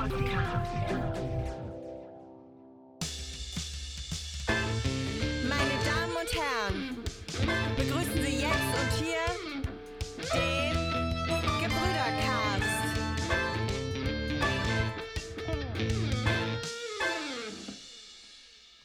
[0.00, 0.14] Meine
[5.84, 6.96] Damen und Herren,
[7.76, 9.28] begrüßen Sie jetzt und hier
[10.32, 10.72] den
[11.60, 12.80] Gebrüdercast.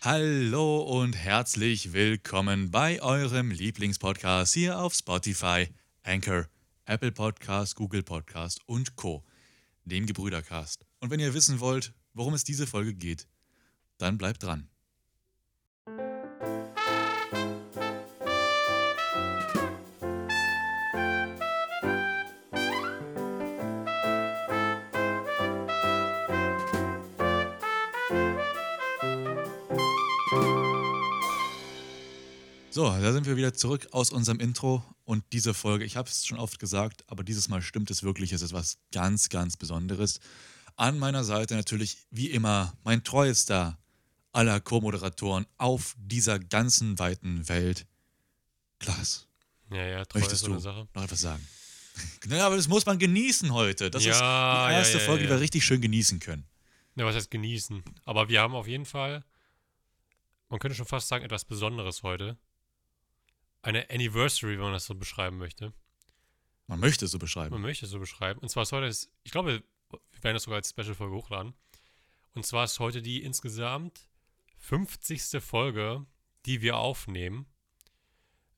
[0.02, 5.70] Hallo und herzlich willkommen bei eurem Lieblingspodcast hier auf Spotify,
[6.04, 6.48] Anchor,
[6.84, 9.24] Apple Podcast, Google Podcast und Co.,
[9.86, 10.86] dem Gebrüdercast.
[11.00, 13.28] Und wenn ihr wissen wollt, worum es diese Folge geht,
[13.98, 14.70] dann bleibt dran.
[32.76, 36.26] So, da sind wir wieder zurück aus unserem Intro und diese Folge, ich habe es
[36.26, 40.20] schon oft gesagt, aber dieses Mal stimmt es wirklich, es ist was ganz, ganz Besonderes.
[40.76, 43.80] An meiner Seite natürlich, wie immer, mein treuester
[44.34, 47.88] aller Co-Moderatoren auf dieser ganzen weiten Welt,
[48.80, 49.30] Klaas.
[49.72, 50.88] Ja, ja, treu ist Möchtest so du eine Sache.
[50.94, 51.48] noch etwas sagen?
[52.28, 53.90] Ja, aber das muss man genießen heute.
[53.90, 55.36] Das Ja, ist die ja, erste ja, Folge, die ja.
[55.38, 56.46] wir richtig schön genießen können.
[56.98, 57.84] Ja, was heißt genießen?
[58.04, 59.24] Aber wir haben auf jeden Fall,
[60.50, 62.38] man könnte schon fast sagen, etwas Besonderes heute.
[63.66, 65.74] Eine Anniversary, wenn man das so beschreiben möchte.
[66.68, 67.50] Man möchte es so beschreiben.
[67.52, 68.40] Man möchte es so beschreiben.
[68.40, 71.56] Und zwar ist heute, das, ich glaube, wir werden das sogar als Special-Folge hochladen.
[72.36, 74.08] Und zwar ist heute die insgesamt
[74.58, 75.42] 50.
[75.42, 76.06] Folge,
[76.46, 77.48] die wir aufnehmen.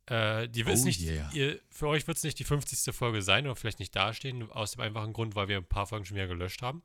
[0.08, 1.32] Äh, die wird Oh nicht, yeah.
[1.32, 2.94] ihr, für euch wird es nicht die 50.
[2.94, 6.04] Folge sein oder vielleicht nicht dastehen, aus dem einfachen Grund, weil wir ein paar Folgen
[6.04, 6.84] schon wieder gelöscht haben.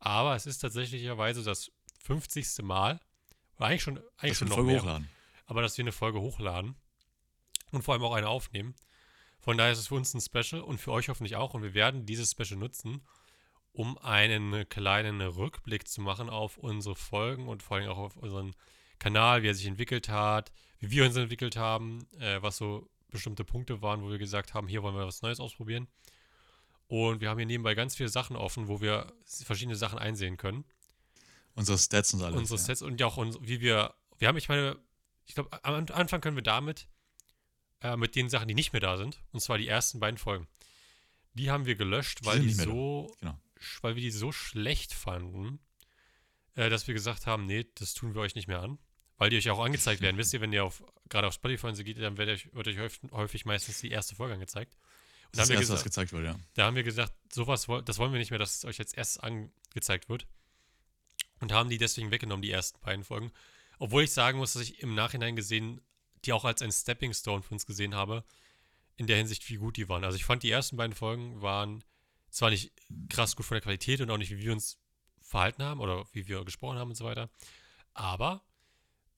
[0.00, 2.64] Aber es ist tatsächlicherweise das 50.
[2.64, 2.98] Mal,
[3.56, 5.08] oder eigentlich schon, eigentlich Dass schon noch eine Folge mehr, hochladen.
[5.46, 6.74] aber dass wir eine Folge hochladen
[7.72, 8.74] und vor allem auch eine aufnehmen.
[9.40, 11.54] Von daher ist es für uns ein Special und für euch hoffentlich auch.
[11.54, 13.02] Und wir werden dieses Special nutzen,
[13.72, 18.54] um einen kleinen Rückblick zu machen auf unsere Folgen und vor allem auch auf unseren
[18.98, 23.44] Kanal, wie er sich entwickelt hat, wie wir uns entwickelt haben, äh, was so bestimmte
[23.44, 25.88] Punkte waren, wo wir gesagt haben, hier wollen wir was Neues ausprobieren.
[26.86, 30.64] Und wir haben hier nebenbei ganz viele Sachen offen, wo wir verschiedene Sachen einsehen können
[31.54, 32.38] Unsere Stats und alles.
[32.38, 32.64] unsere ja.
[32.64, 34.78] Sets und ja auch wie wir, wir haben, ich meine,
[35.26, 36.88] ich glaube, am Anfang können wir damit,
[37.82, 40.46] äh, mit den Sachen, die nicht mehr da sind, und zwar die ersten beiden Folgen.
[41.34, 43.38] Die haben wir gelöscht, weil die so, Genau.
[43.80, 45.60] weil wir die so schlecht fanden,
[46.54, 48.78] äh, dass wir gesagt haben, nee, das tun wir euch nicht mehr an.
[49.18, 50.16] Weil die euch auch angezeigt werden.
[50.16, 52.66] Wisst ihr, wenn ihr auf, gerade auf Spotify und so geht, dann wird euch, wird
[52.66, 54.74] euch häufig, häufig meistens die erste Folge angezeigt.
[55.26, 56.38] Und da Das haben, ist erste, was gesagt, gezeigt wurde, ja.
[56.54, 59.22] da haben wir gesagt, sowas, das wollen wir nicht mehr, dass es euch jetzt erst
[59.22, 60.26] angezeigt wird.
[61.40, 63.32] Und haben die deswegen weggenommen, die ersten beiden Folgen.
[63.78, 65.80] Obwohl ich sagen muss, dass ich im Nachhinein gesehen,
[66.24, 68.24] die auch als ein Stepping Stone für uns gesehen habe,
[68.96, 70.04] in der Hinsicht, wie gut die waren.
[70.04, 71.82] Also ich fand, die ersten beiden Folgen waren
[72.30, 72.72] zwar nicht
[73.08, 74.78] krass gut von der Qualität und auch nicht, wie wir uns
[75.20, 77.30] verhalten haben oder wie wir gesprochen haben und so weiter,
[77.94, 78.42] aber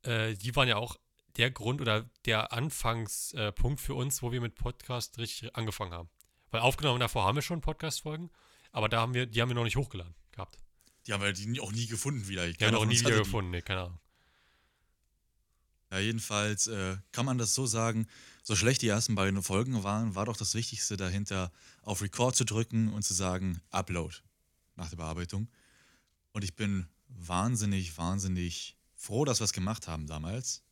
[0.02, 0.96] äh, die waren ja auch
[1.36, 6.08] der Grund oder der Anfangspunkt Punkt für uns, wo wir mit Podcast richtig angefangen haben.
[6.50, 8.30] Weil aufgenommen davor haben wir schon Podcast-Folgen,
[8.70, 10.58] aber da haben wir, die haben wir noch nicht hochgeladen gehabt.
[11.06, 12.46] Die haben wir die auch nie gefunden wieder.
[12.46, 13.98] Die haben wir noch von nie wieder gefunden, nee, keine Ahnung.
[15.94, 18.08] Ja, jedenfalls äh, kann man das so sagen,
[18.42, 22.44] so schlecht die ersten beiden Folgen waren, war doch das Wichtigste dahinter, auf Record zu
[22.44, 24.16] drücken und zu sagen, Upload
[24.74, 25.46] nach der Bearbeitung.
[26.32, 30.64] Und ich bin wahnsinnig, wahnsinnig froh, dass wir es gemacht haben damals,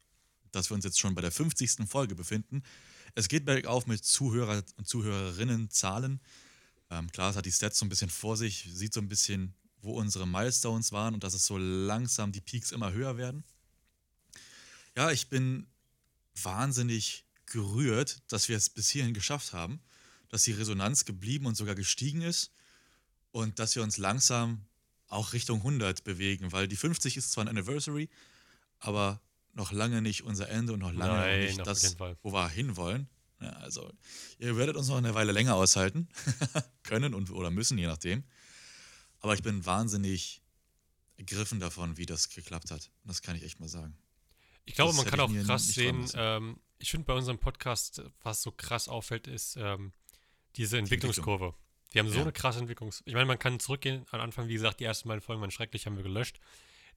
[0.51, 1.89] dass wir uns jetzt schon bei der 50.
[1.89, 2.65] Folge befinden.
[3.15, 6.21] Es geht bergauf mit Zuhörer und Zuhörerinnenzahlen.
[6.91, 9.93] Ähm, Klaas hat die Stats so ein bisschen vor sich, sieht so ein bisschen, wo
[9.93, 13.45] unsere Milestones waren und dass es so langsam die Peaks immer höher werden.
[14.97, 15.67] Ja, ich bin
[16.35, 19.81] wahnsinnig gerührt, dass wir es bis hierhin geschafft haben,
[20.29, 22.51] dass die Resonanz geblieben und sogar gestiegen ist
[23.31, 24.65] und dass wir uns langsam
[25.09, 28.09] auch Richtung 100 bewegen, weil die 50 ist zwar ein Anniversary,
[28.79, 29.21] aber
[29.53, 33.09] noch lange nicht unser Ende und noch lange Nein, nicht das, wo wir hinwollen.
[33.41, 33.93] Ja, also,
[34.39, 36.09] ihr werdet uns noch eine Weile länger aushalten
[36.83, 38.25] können und oder müssen, je nachdem.
[39.21, 40.43] Aber ich bin wahnsinnig
[41.17, 42.91] ergriffen davon, wie das geklappt hat.
[43.05, 43.97] Das kann ich echt mal sagen.
[44.65, 48.43] Ich glaube, Das man kann auch krass sehen, ähm, ich finde bei unserem Podcast, was
[48.43, 49.93] so krass auffällt, ist ähm,
[50.57, 51.55] diese Entwicklungskurve.
[51.93, 52.23] Wir haben so Ja.
[52.23, 53.03] eine krasse Entwicklungs...
[53.05, 55.87] Ich meine, man kann zurückgehen an Anfang, wie gesagt, die ersten beiden Folgen waren schrecklich,
[55.87, 56.41] haben wir gelöscht.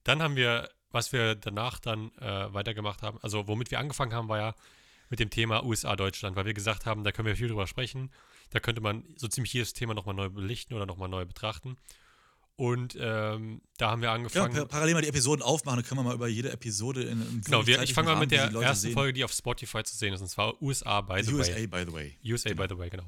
[0.04, 4.28] Dann haben wir, was wir danach dann äh, weitergemacht haben, also womit wir angefangen haben,
[4.28, 4.54] war ja
[5.08, 8.10] mit dem Thema USA-Deutschland, weil wir gesagt haben, da können wir viel drüber sprechen.
[8.50, 11.76] Da könnte man so ziemlich jedes Thema nochmal neu belichten oder nochmal neu betrachten.
[12.56, 14.54] Und ähm, da haben wir Ja, angefangen.
[14.54, 17.40] par parallel mal die Episoden aufmachen, dann können wir mal über jede Episode in einem
[17.42, 18.92] Genau, wir, ich fange mal mit der ersten sehen.
[18.94, 21.66] Folge, die auf Spotify zu sehen ist, und zwar USA, by the USA, way.
[21.66, 22.16] by the way.
[22.24, 23.04] USA, by the way, genau.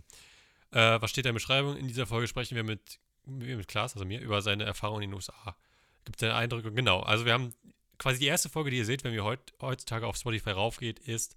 [0.70, 1.76] Äh, was steht da in der Beschreibung?
[1.78, 5.14] In dieser Folge sprechen wir mit mit Klaas, also mir, über seine Erfahrungen in den
[5.16, 5.56] USA.
[6.04, 7.00] Gibt seine Eindrücke, genau.
[7.00, 7.54] Also wir haben
[7.98, 11.36] quasi die erste Folge, die ihr seht, wenn wir heut, heutzutage auf Spotify raufgeht, ist,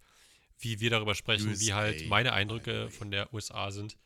[0.59, 3.97] wie wir darüber sprechen, USA, wie halt meine Eindrücke von der USA sind,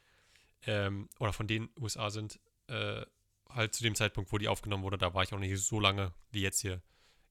[0.66, 3.06] ähm, oder von den USA sind, äh,
[3.50, 6.14] halt zu dem Zeitpunkt, wo die aufgenommen wurde, da war ich auch nicht so lange
[6.32, 6.82] wie jetzt hier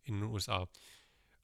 [0.05, 0.69] in den USA.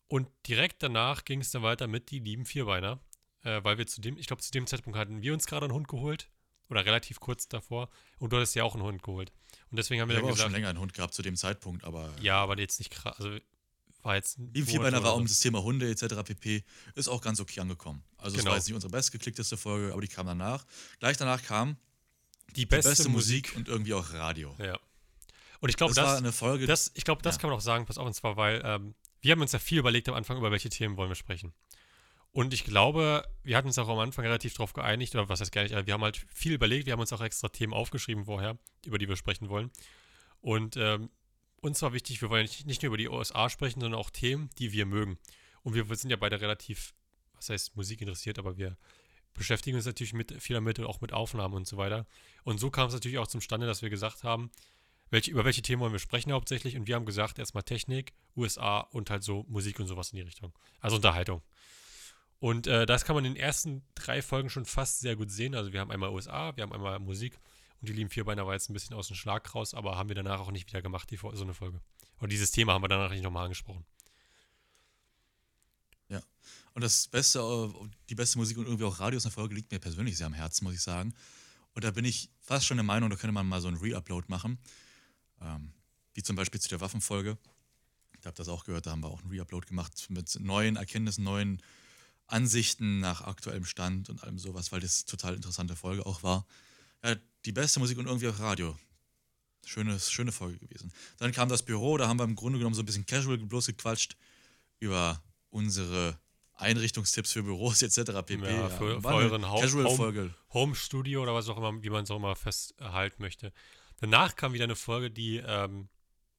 [0.08, 3.00] Und direkt danach ging es dann weiter mit die lieben Vierbeiner,
[3.43, 5.75] äh, weil wir zu dem, ich glaube, zu dem Zeitpunkt hatten wir uns gerade einen
[5.75, 6.31] Hund geholt,
[6.69, 7.88] oder relativ kurz davor,
[8.19, 9.32] und du hattest ja auch einen Hund geholt.
[9.70, 11.23] Und deswegen haben wir Ich dann habe auch schon gesagt, länger einen Hund gehabt zu
[11.23, 13.38] dem Zeitpunkt, aber ja, aber jetzt nicht krass, also
[14.02, 16.23] war jetzt Lieben Vierbeiner war um das Thema Hunde etc.
[16.25, 16.64] pp.
[16.94, 18.02] ist auch ganz okay angekommen.
[18.16, 18.52] Also es Genau.
[18.52, 20.64] war jetzt nicht unsere bestgeklickteste Folge, aber die kam danach.
[21.00, 21.76] Gleich danach kam
[22.50, 23.49] die die beste, beste, Musik.
[23.49, 24.55] Musik und irgendwie auch Radio.
[24.58, 24.79] Ja.
[25.61, 27.41] Und ich glaube, das, war das, eine Folge, das, ich glaube, das Ja.
[27.41, 29.79] kann man auch sagen, pass auf, und zwar, weil ähm, wir haben uns ja viel
[29.79, 31.52] überlegt am Anfang, über welche Themen wollen wir sprechen.
[32.32, 35.52] Und ich glaube, wir hatten uns auch am Anfang relativ darauf geeinigt, oder was heißt
[35.52, 38.56] gar nicht, wir haben halt viel überlegt, wir haben uns auch extra Themen aufgeschrieben vorher,
[38.87, 39.70] über die wir sprechen wollen.
[40.41, 41.11] Und ähm,
[41.56, 44.49] uns war wichtig, wir wollen nicht, nicht nur über die USA sprechen, sondern auch Themen,
[44.58, 45.19] die wir mögen.
[45.62, 46.94] Und wir sind ja beide relativ,
[47.35, 48.79] was heißt Musik interessiert, aber wir
[49.35, 52.06] beschäftigen uns natürlich mit viel damit und auch mit Aufnahmen und so weiter.
[52.44, 54.50] Und so kam es natürlich auch zustande, dass wir gesagt haben,
[55.11, 56.77] welche, über welche Themen wollen wir sprechen hauptsächlich.
[56.77, 60.23] Und wir haben gesagt, erstmal Technik, USA und halt so Musik und sowas in die
[60.23, 60.53] Richtung.
[60.81, 61.43] Also Unterhaltung.
[62.38, 65.55] Und äh, das kann man in den ersten drei Folgen schon fast sehr gut sehen.
[65.55, 67.38] Also wir haben einmal USA, wir haben einmal Musik
[67.81, 70.17] und die lieben Vierbeiner war jetzt ein bisschen aus dem Schlag raus, aber haben wir
[70.17, 71.81] danach auch nicht wieder gemacht, die, so eine Folge.
[72.19, 73.85] Oder dieses Thema haben wir danach nicht nochmal angesprochen.
[76.75, 79.72] Und das Beste, äh, die beste Musik und irgendwie auch Radio aus einer Folge liegt
[79.72, 81.14] mir persönlich sehr am Herzen, muss ich sagen.
[81.75, 84.26] Und da bin ich fast schon der Meinung, da könnte man mal so einen Re-Upload
[84.28, 84.58] machen.
[85.40, 85.72] Ähm,
[86.14, 87.38] wie zum Beispiel zu der Waffenfolge.
[88.19, 91.25] Ich habe das auch gehört, da haben wir auch einen Re-Upload gemacht mit neuen Erkenntnissen,
[91.25, 91.62] neuen
[92.26, 96.46] Ansichten nach aktuellem Stand und allem sowas, weil das total interessante Folge auch war.
[97.02, 98.78] Ja, die beste Musik und irgendwie auch Radio.
[99.64, 100.92] Schönes, schöne Folge gewesen.
[101.19, 103.66] Dann kam das Büro, da haben wir im Grunde genommen so ein bisschen casual bloß
[103.66, 104.16] gequatscht
[104.78, 106.19] über unsere
[106.61, 108.12] Einrichtungstipps für Büros etc.
[108.25, 108.45] pp.
[108.51, 110.35] Ja, für- war für euren Casual-Folge.
[110.53, 113.53] Home Studio oder was auch immer, wie man es auch immer festhalten möchte.
[114.01, 115.89] Danach kam wieder eine Folge, die ähm,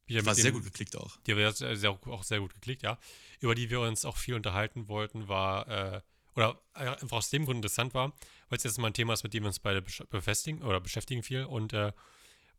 [0.05, 1.17] wieder War sehr dem- gut geklickt auch.
[1.27, 2.97] die wir sehr, auch sehr gut geklickt, ja.
[3.39, 6.01] Über die wir uns auch viel unterhalten wollten, war, äh,
[6.35, 8.13] oder äh, einfach aus dem Grund interessant war,
[8.49, 11.23] weil es jetzt mal ein Thema ist, mit dem wir uns beide befestigen oder beschäftigen
[11.23, 11.91] viel und äh,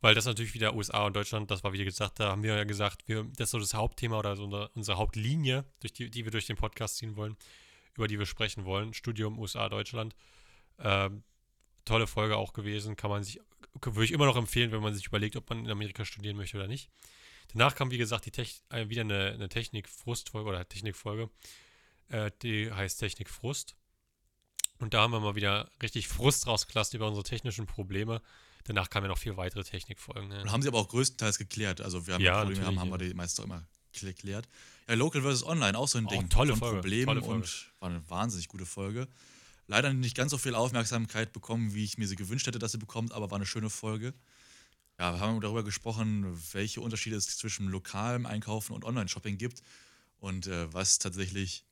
[0.03, 2.65] weil das natürlich wieder USA und Deutschland, das war wie gesagt, da haben wir ja
[2.65, 6.25] gesagt, wir, das ist so das Hauptthema oder so unsere, unsere Hauptlinie, durch die, die
[6.25, 7.37] wir durch den Podcast ziehen wollen,
[7.95, 8.95] über die wir sprechen wollen.
[8.95, 10.17] Studium USA, Deutschland.
[10.81, 11.23] Ähm,
[11.85, 13.41] tolle Folge auch gewesen, kann man sich,
[13.81, 16.57] würde ich immer noch empfehlen, wenn man sich überlegt, ob man in Amerika studieren möchte
[16.57, 16.91] oder nicht.
[17.53, 21.31] Danach kam, wie gesagt, die Tech äh, wieder eine, eine Technik-Frust-Folge oder Technik-Folge.
[22.09, 23.77] Äh, die heißt Technik-Frust.
[24.81, 28.21] Und da haben wir mal wieder richtig Frust rausgelassen über unsere technischen Probleme.
[28.65, 30.29] Danach kamen ja noch vier weitere Technikfolgen.
[30.29, 30.43] Ne?
[30.43, 31.81] Und haben sie aber auch größtenteils geklärt.
[31.81, 34.49] Also wir haben Ja, Probleme haben, haben wir die meist auch immer geklärt.
[34.89, 36.29] Ja, Local versus Online, auch so ein Auch Ding.
[36.29, 37.35] tolle von Folge, Problemen tolle Folge.
[37.43, 39.09] und war eine wahnsinnig gute Folge.
[39.67, 42.79] Leider nicht ganz so viel Aufmerksamkeit bekommen, wie ich mir sie gewünscht hätte, dass sie
[42.79, 44.15] bekommt, aber war eine schöne Folge.
[44.99, 49.63] Ja, wir haben darüber gesprochen, welche Unterschiede es zwischen lokalem Einkaufen und Online-Shopping gibt
[50.19, 51.65] und äh, was tatsächlich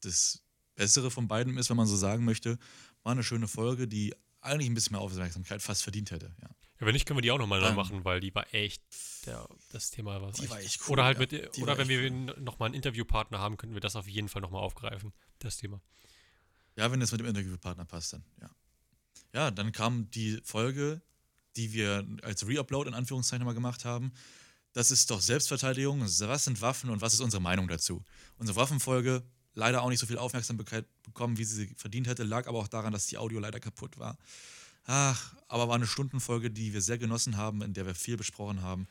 [0.00, 0.42] das
[0.74, 2.58] Bessere von beiden ist, wenn man so sagen möchte.
[3.02, 6.34] War eine schöne Folge, die eigentlich ein bisschen mehr Aufmerksamkeit fast verdient hätte.
[6.42, 6.48] Ja.
[6.80, 8.82] Ja, wenn nicht, können wir die auch nochmal neu Ähm, machen, weil die war echt,
[9.24, 11.38] der, das Thema war, Die war echt cool, Oder halt ja.
[11.38, 14.42] mit, oder wenn echt wir nochmal einen Interviewpartner haben, könnten wir das auf jeden Fall
[14.42, 15.80] nochmal aufgreifen, das Thema.
[16.74, 18.50] Ja, wenn das mit dem Interviewpartner passt, dann, ja.
[19.32, 21.00] Ja, dann kam die Folge,
[21.56, 24.12] die wir als Reupload in Anführungszeichen mal gemacht haben.
[24.72, 26.00] Das ist doch Selbstverteidigung.
[26.00, 28.04] Was sind Waffen und was ist unsere Meinung dazu?
[28.38, 29.22] Unsere Waffenfolge
[29.54, 32.92] leider auch nicht so viel Aufmerksamkeit bekommen, wie sie verdient hätte, lag aber auch daran,
[32.92, 34.18] dass die Audio leider kaputt war.
[34.84, 38.62] Ach, aber war eine Stundenfolge, die wir sehr genossen haben, in der wir viel besprochen
[38.62, 38.88] haben.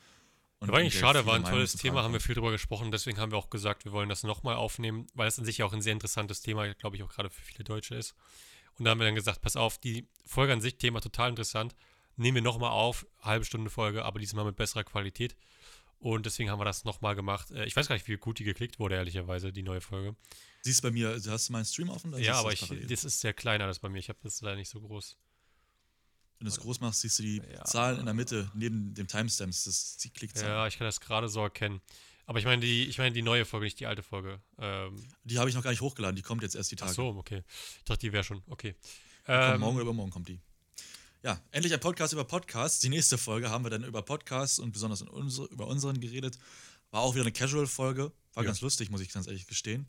[0.60, 3.32] Und war eigentlich schade, war ein tolles Thema, haben wir viel drüber gesprochen, deswegen haben
[3.32, 5.82] wir auch gesagt, wir wollen das nochmal aufnehmen, weil es an sich ja auch ein
[5.82, 8.14] sehr interessantes Thema, glaube ich, auch gerade für viele Deutsche ist.
[8.78, 11.76] Und da haben wir dann gesagt, pass auf, die Folge an sich, Thema total interessant,
[12.16, 15.36] nehmen wir nochmal auf, halbe Stunde Folge, aber diesmal mit besserer Qualität.
[16.02, 17.52] Und deswegen haben wir das nochmal gemacht.
[17.52, 20.16] Äh, Ich weiß gar nicht, wie gut die geklickt wurde, ehrlicherweise, die neue Folge.
[20.62, 22.18] Siehst du bei mir, hast du meinen Stream offen?
[22.18, 24.00] Ja, aber das ich, das ist sehr klein alles bei mir.
[24.00, 25.16] Ich habe das leider nicht so groß.
[26.40, 27.64] Wenn du es groß machst, siehst du die Ja.
[27.66, 30.50] Zahlen in der Mitte neben dem Timestamps, das die Klickzahlen.
[30.52, 31.82] Ja, ich kann das gerade so erkennen.
[32.26, 34.42] Aber ich meine die, ich meine die neue Folge, nicht die alte Folge.
[34.58, 36.94] Ähm, Die habe ich noch gar nicht hochgeladen, die kommt jetzt erst die ach Tage.
[36.94, 37.44] so, okay.
[37.78, 38.42] Ich dachte, die wäre schon.
[38.48, 38.76] Okay.
[39.28, 40.40] Ähm, morgen oder übermorgen kommt die.
[41.24, 42.80] Ja, endlich ein Podcast über Podcasts.
[42.80, 46.38] Die nächste Folge haben wir dann über Podcasts und besonders unsere, über unseren geredet.
[46.90, 48.12] War auch wieder eine Casual-Folge.
[48.34, 48.48] War Ja.
[48.48, 49.88] ganz lustig, muss ich ganz ehrlich gestehen.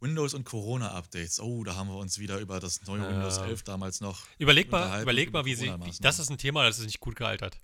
[0.00, 1.38] Windows und Corona-Updates.
[1.38, 3.10] Oh, da haben wir uns wieder über das neue Ja.
[3.10, 4.26] Windows 11 damals noch.
[4.38, 5.72] Überleg mal, unterhalten überleg und mal, über wie sie.
[6.00, 7.58] Das ist ein Thema, das ist nicht gut gealtert.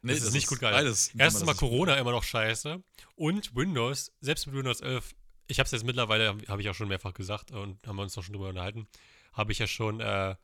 [0.00, 0.72] Nee, das, ist nicht gut geil.
[0.72, 2.82] Beides, Erstens mal das- Corona immer noch scheiße.
[3.14, 5.14] Und Windows, selbst mit Windows 11,
[5.48, 8.16] ich habe es jetzt mittlerweile, habe ich auch schon mehrfach gesagt und haben wir uns
[8.16, 8.88] noch schon drüber unterhalten,
[9.34, 10.34] habe ich ja schon äh,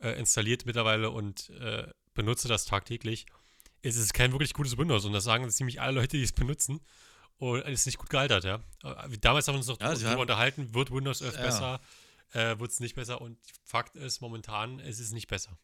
[0.00, 3.26] äh, installiert mittlerweile und äh, benutze das tagtäglich.
[3.82, 6.80] Es ist kein wirklich gutes Windows und das sagen ziemlich alle Leute, die es benutzen.
[7.38, 8.56] Und es ist nicht gut gealtert, ja.
[8.82, 11.42] Äh, Damals haben wir uns noch Ja, darüber haben- unterhalten, wird Windows 11 Ja.
[11.42, 11.80] besser,
[12.32, 15.56] äh, wird es nicht besser und Fakt ist momentan, es ist nicht besser.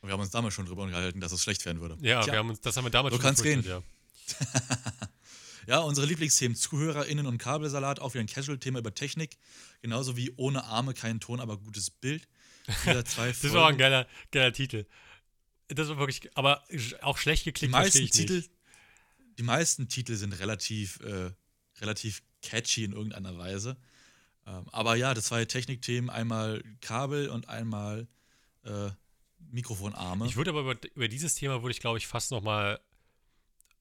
[0.00, 1.98] Wir haben uns damals schon drüber unterhalten, dass es schlecht werden würde.
[2.00, 2.32] Ja, Tja.
[2.32, 3.64] wir haben uns, das haben wir damals so befürchtet, gehen.
[3.64, 3.82] ja.
[5.66, 9.36] Ja, unsere Lieblingsthemen: ZuhörerInnen und Kabelsalat, auch wieder ein Casual-Thema über Technik.
[9.82, 12.26] Genauso wie ohne Arme kein Ton, aber gutes Bild.
[12.84, 14.86] Wieder zwei Das war auch ein geiler, geiler Titel.
[15.68, 16.64] Das war wirklich, aber
[17.02, 18.50] auch schlecht Die geklickt, verstehe meisten, Titel, nicht.
[19.38, 21.30] die meisten Titel sind relativ, äh,
[21.80, 23.76] relativ catchy in irgendeiner Weise.
[24.46, 28.08] Ähm, aber ja, das zwei Technikthemen: einmal Kabel und einmal
[28.64, 28.90] äh,
[29.50, 30.26] Mikrofonarme.
[30.26, 32.80] Ich würde aber über, über dieses Thema würde ich, glaube ich, fast noch mal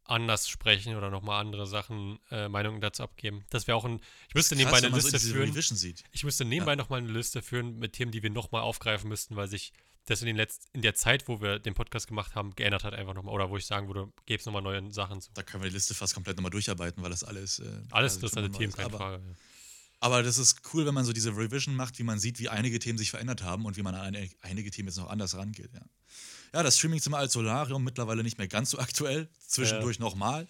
[0.08, 3.44] anders sprechen oder noch mal andere Sachen, äh, Meinungen dazu abgeben.
[3.50, 4.00] Das wäre auch ein,
[4.30, 6.04] ich müsste Krass, nebenbei eine so Liste diese führen.
[6.12, 9.10] Ich müsste nebenbei noch mal eine Liste führen mit Themen, die wir noch mal aufgreifen
[9.10, 9.74] müssten, weil sich
[10.06, 12.94] das in, den letzt, in der Zeit, wo wir den Podcast gemacht haben, geändert hat
[12.94, 13.32] einfach noch mal.
[13.32, 15.32] Oder wo ich sagen würde, gäbe es noch mal neue Sachen zu.
[15.34, 17.60] Da können wir die Liste fast komplett nochmal durcharbeiten, weil das alles.
[17.60, 19.36] Äh, Alles also interessante Themen, keine aber, Frage.
[20.00, 22.80] Aber das ist cool, wenn man so diese Revision macht, wie man sieht, wie einige
[22.80, 25.72] Themen sich verändert haben und wie man an einige Themen jetzt noch anders rangeht.
[25.74, 25.82] Ja,
[26.54, 30.48] ja das Streamingzimmer als Solarium mittlerweile nicht mehr ganz so aktuell, zwischendurch nochmal.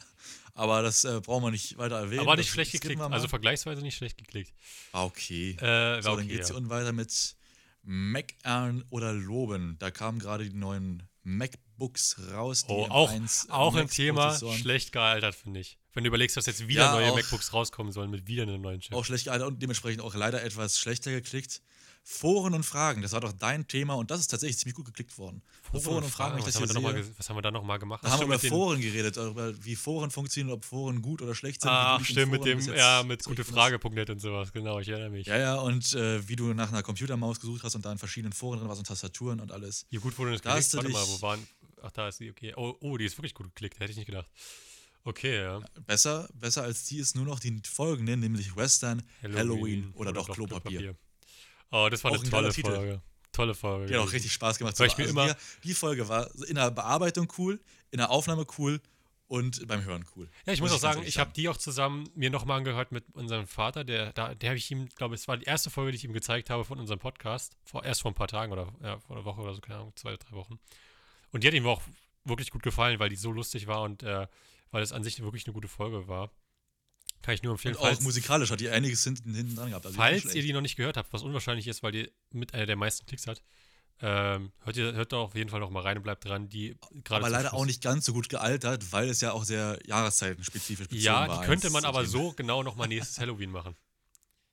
[0.53, 2.21] Aber das äh, brauchen wir nicht weiter erwähnen.
[2.21, 4.53] Aber nicht das schlecht geklickt, also vergleichsweise nicht schlecht geklickt.
[4.91, 5.51] Ah, okay.
[5.51, 6.55] Äh, so, dann okay, geht's ja.
[6.55, 7.35] hier unten weiter mit
[7.83, 9.75] Meckern oder Loben.
[9.79, 12.65] Da kamen gerade die neuen MacBooks raus.
[12.65, 15.77] Die Oh, auch, M1 auch ein Thema schlecht gealtert, finde ich.
[15.93, 18.61] Wenn du überlegst, dass jetzt wieder Ja, neue auch- MacBooks rauskommen sollen mit wieder einem
[18.61, 18.93] neuen Chip.
[18.93, 21.61] Auch schlecht gealtert und dementsprechend auch leider etwas schlechter geklickt.
[22.09, 25.17] Foren und Fragen, das war doch dein Thema und das ist tatsächlich ziemlich gut geklickt
[25.17, 25.41] worden.
[25.61, 27.79] Foren, und Fragen, was, haben hier wir da noch mal, was haben wir da nochmal
[27.79, 28.01] gemacht?
[28.01, 31.61] da haben wir über Foren geredet, darüber, wie Foren funktionieren, ob Foren gut oder schlecht
[31.61, 31.69] sind.
[31.69, 35.27] Ah, stimmt, mit Foren dem, ja, mit gutefrage.net und sowas, genau, ich erinnere mich.
[35.27, 38.31] Ja, ja, und äh, wie du nach einer Computermaus gesucht hast und da in verschiedenen
[38.31, 39.85] Foren drin warst und Tastaturen und alles.
[39.89, 40.75] Wie gut wurde das Da geklickt?
[40.75, 41.45] Warte mal, wo waren.
[41.83, 42.53] Ach, da ist die, okay.
[42.55, 44.31] Oh, oh, die ist wirklich gut geklickt, hätte ich nicht gedacht.
[45.03, 45.59] Okay, ja.
[45.85, 50.95] Besser, besser als die ist nur noch die folgende, nämlich Western, Halloween, oder, doch Klopapier.
[51.71, 52.53] Oh, das war Auch eine ein tolle.
[52.53, 53.01] Folge.
[53.31, 53.85] Tolle Folge.
[53.87, 54.79] Die hat auch richtig Spaß gemacht.
[54.79, 57.59] Weil ich mir Also immer- die, die Folge war in der Bearbeitung cool,
[57.91, 58.81] in der Aufnahme cool
[59.27, 60.29] und beim Hören cool.
[60.45, 63.03] Ja, ich muss auch ganz sagen, ich habe die auch zusammen mir nochmal angehört mit
[63.13, 63.83] unserem Vater.
[63.83, 66.05] Der, da, der habe ich ihm, glaube ich, es war die erste Folge, die ich
[66.05, 67.57] ihm gezeigt habe von unserem Podcast.
[67.65, 69.91] Vor, erst vor ein paar Tagen oder ja, vor einer Woche oder so, keine Ahnung,
[69.95, 70.57] zwei, drei Wochen.
[71.31, 71.81] Und die hat ihm auch
[72.23, 74.27] wirklich gut gefallen, weil die so lustig war und äh,
[74.71, 76.31] weil es an sich wirklich eine gute Folge war.
[77.21, 77.75] Kann ich nur empfehlen.
[77.75, 79.85] Und auch musikalisch hat die einiges hinten, hinten dran gehabt.
[79.85, 82.65] Also falls ihr die noch nicht gehört habt, was unwahrscheinlich ist, weil die mit einer
[82.65, 83.41] der meisten Klicks hat,
[83.99, 86.47] ähm, hört ihr hört da auf jeden Fall noch mal rein und bleibt dran.
[86.49, 89.43] Die gerade aber leider Schluss- auch nicht ganz so gut gealtert, weil es ja auch
[89.43, 91.43] sehr jahreszeitenspezifisch bezogen Ja, war.
[91.43, 93.75] könnte man aber so genau noch mal nächstes Halloween machen.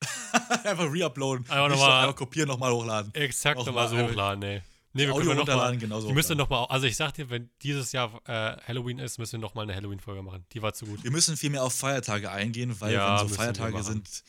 [0.65, 1.45] einfach reuploaden.
[1.49, 3.15] Einfach Nicht noch mal- einfach kopieren, nochmal hochladen.
[3.15, 4.63] Exakt nochmal mal so hochladen, ey.
[4.95, 6.39] Nee, wir Audio können runterladen, genauso Die müssen hochladen.
[6.57, 9.55] noch mal, also ich sag dir, wenn dieses Jahr äh, Halloween ist, müssen wir noch
[9.55, 10.47] mal eine Halloween-Folge machen.
[10.53, 11.03] Die war zu gut.
[11.05, 14.23] Wir müssen viel mehr auf Feiertage eingehen, weil Ja, wenn so wir Feiertage sind,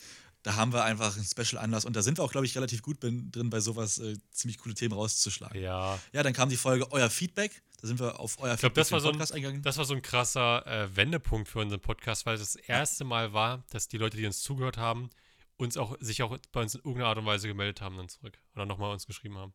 [0.44, 3.02] da haben wir einfach einen Special-Anlass und da sind wir auch, glaube ich, relativ gut
[3.04, 5.60] drin, bei sowas äh, ziemlich coole Themen rauszuschlagen.
[5.62, 7.62] Ja, Ja, dann kam die Folge Euer Feedback.
[7.82, 9.62] Da sind wir auf euer ich glaube, das, war so ein- Podcast eingegangen.
[9.62, 13.34] das war so ein krasser äh, Wendepunkt für unseren Podcast, weil es das erste Mal
[13.34, 15.10] war, dass die Leute, die uns zugehört haben,
[15.58, 18.38] uns auch, sich auch bei uns in irgendeiner Art und Weise gemeldet haben dann zurück.
[18.56, 19.54] Oder nochmal uns geschrieben haben.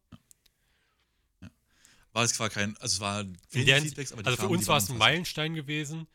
[2.12, 4.68] War es zwar kein, also es war wenig Feedbacks, aber die also für kamen, uns
[4.68, 4.98] war es ein.
[4.98, 6.06] Meilenstein gewesen.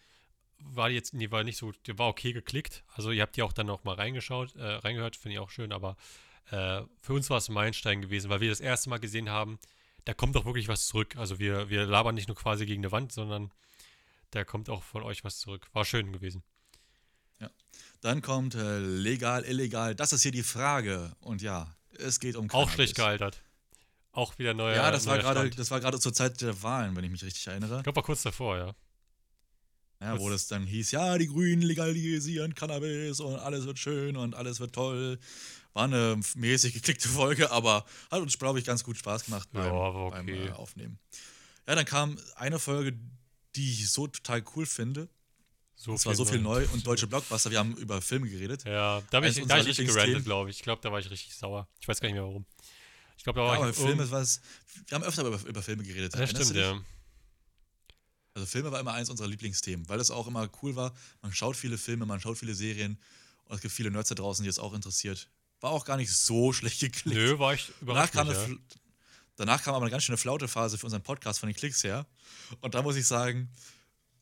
[0.59, 2.83] War jetzt, nee, war nicht so, der war okay geklickt.
[2.93, 5.71] Also ihr habt ja auch dann noch mal reingeschaut, äh, reingehört, finde ich auch schön,
[5.71, 5.95] aber
[6.49, 9.59] äh, für uns war es ein Meilenstein gewesen, weil wir das erste Mal gesehen haben,
[10.05, 11.15] da kommt auch wirklich was zurück.
[11.17, 13.51] Also wir, wir labern nicht nur quasi gegen eine Wand, sondern
[14.31, 15.67] da kommt auch von euch was zurück.
[15.73, 16.43] War schön gewesen.
[18.01, 19.95] Dann kommt äh, legal, illegal.
[19.95, 21.15] Das ist hier die Frage.
[21.21, 22.73] Und ja, es geht um Auch Cannabis.
[22.73, 23.41] schlecht gealtert.
[24.15, 24.75] Auch wieder neuer.
[24.75, 25.59] Ja, das war neuer gerade, Stand.
[25.59, 27.77] das war gerade zur Zeit der Wahlen, wenn ich mich richtig erinnere.
[27.77, 28.75] Ich glaube, war kurz davor, ja.
[30.01, 34.35] Ja, wo das- dann hieß, ja, die Grünen legalisieren Cannabis und alles wird schön und
[34.35, 35.19] alles wird toll.
[35.73, 39.65] War eine mäßig geklickte Folge, aber hat uns, glaube ich, ganz gut Spaß gemacht beim,
[39.65, 40.47] Ja, war beim okay.
[40.47, 40.99] äh, Aufnehmen.
[41.67, 42.97] Ja, dann kam eine Folge,
[43.55, 45.09] die ich so total cool finde.
[45.77, 46.65] So Und zwar so viel neu.
[46.71, 47.51] und deutsche Blockbuster.
[47.51, 48.63] Wir haben über Filme geredet.
[48.63, 50.57] Ja, da habe Eins ich, da ich richtig gerantet, glaube ich.
[50.57, 51.67] Ich glaube, da war ich richtig sauer.
[51.81, 52.45] Ich weiß gar nicht mehr warum.
[53.25, 53.75] Ich glaube, da Ja, aber ich.
[53.75, 54.39] Filme ist was.
[54.87, 56.13] Wir haben öfter über, über Filme geredet.
[56.13, 56.79] Ja, Erinnerst stimmt, ja.
[58.35, 60.93] Also Filme war immer eins unserer Lieblingsthemen, weil es auch immer cool war.
[61.23, 62.99] Man schaut viele Filme, man schaut viele Serien
[63.45, 65.27] und es gibt viele Nerds da draußen, die es auch interessiert.
[65.59, 67.15] War auch gar nicht so schlecht geklickt.
[67.17, 68.13] Nö, war ich Danach überrascht.
[68.13, 68.55] kam, eine, ja.
[69.37, 72.05] Danach kam aber eine ganz schöne Flaute-Phase für unseren Podcast von den Klicks her.
[72.61, 73.49] Und da muss ich sagen,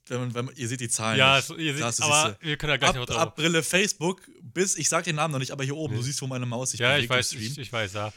[0.08, 1.20] wenn man, wenn man, ihr seht die Zahlen.
[1.20, 1.50] Ja, nicht.
[1.50, 3.18] ihr seht, du, aber wir können ja gleich noch ab, drauf.
[3.18, 6.00] ab Brille Facebook bis, ich sag den Namen noch nicht, aber hier oben, Nee.
[6.00, 8.14] du siehst, wo meine Maus sich ja, bewegt ich weiß, ich, ich weiß, ja.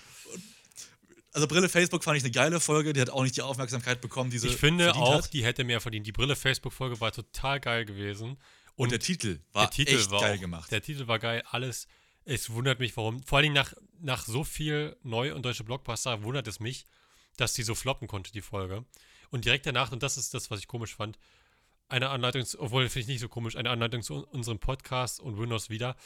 [1.37, 4.31] Also Brille Facebook fand ich eine geile Folge, die hat auch nicht die Aufmerksamkeit bekommen,
[4.31, 5.33] die sie Ich finde auch, hat.
[5.35, 6.07] die hätte mehr verdient.
[6.07, 8.39] Die Brille-Facebook-Folge war total geil gewesen.
[8.75, 10.71] Und der Titel war der Titel echt war geil auch, gemacht.
[10.73, 11.89] Der Titel war geil, alles.
[12.25, 13.23] Es wundert mich, warum.
[13.23, 16.87] Vor allen Dingen nach, nach so viel neu und deutsche Blockbuster wundert es mich,
[17.37, 18.87] dass die so floppen konnte, die Folge.
[19.31, 21.19] Und direkt danach, und das ist das, was ich komisch fand,
[21.89, 25.21] eine Anleitung, zu- obwohl finde ich nicht so komisch, eine Anleitung zu un- unserem Podcast
[25.21, 25.97] und Windows wieder.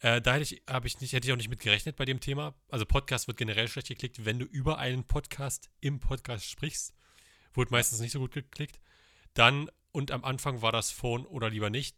[0.00, 2.54] Äh, da hätte ich, ich nicht, hätte ich auch nicht mit gerechnet bei dem Thema.
[2.68, 6.94] Also Podcast wird generell schlecht geklickt, wenn du über einen Podcast im Podcast sprichst.
[7.54, 8.78] Wurde meistens nicht so gut geklickt.
[9.34, 11.96] Dann, und am Anfang war das Phone oder lieber nicht.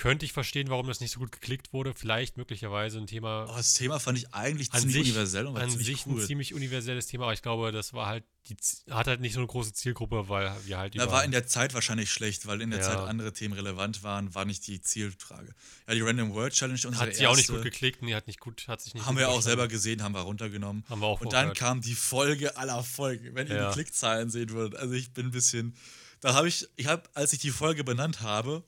[0.00, 1.92] Könnte ich verstehen, warum das nicht so gut geklickt wurde.
[1.94, 5.62] Vielleicht möglicherweise ein Thema Aber das Thema fand ich eigentlich ziemlich sich, universell und war
[5.62, 6.18] an ziemlich sich cool.
[6.22, 8.56] ein ziemlich universelles Thema, aber ich glaube, das war halt, die,
[8.88, 11.74] hat halt nicht so eine große Zielgruppe, weil wir halt Da war in der Zeit
[11.74, 12.86] wahrscheinlich schlecht, weil in der Ja.
[12.86, 15.54] Zeit andere Themen relevant waren, war nicht die Zielfrage.
[15.86, 18.40] Ja, die Random World Challenge, unsere hat sie auch nicht gut geklickt, nee, hat nicht
[18.40, 20.82] gut, hat sich nicht haben wir auch selber gesehen, haben wir runtergenommen.
[20.88, 23.68] Haben wir auch Und dann kam die Folge aller Folgen, wenn ihr Ja.
[23.68, 24.80] die Klickzahlen sehen würdet.
[24.80, 25.76] Also ich bin ein bisschen,
[26.20, 28.64] da habe ich, ich habe, als ich die Folge benannt habe,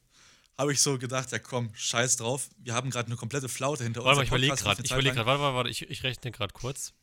[0.62, 4.00] habe ich so gedacht, ja komm, scheiß drauf, wir haben gerade eine komplette Flaute hinter
[4.00, 4.07] uns.
[4.07, 6.52] Warte mal, ich überlege gerade, ich überlege gerade, warte, warte, warte, ich, ich rechne gerade
[6.54, 6.95] kurz.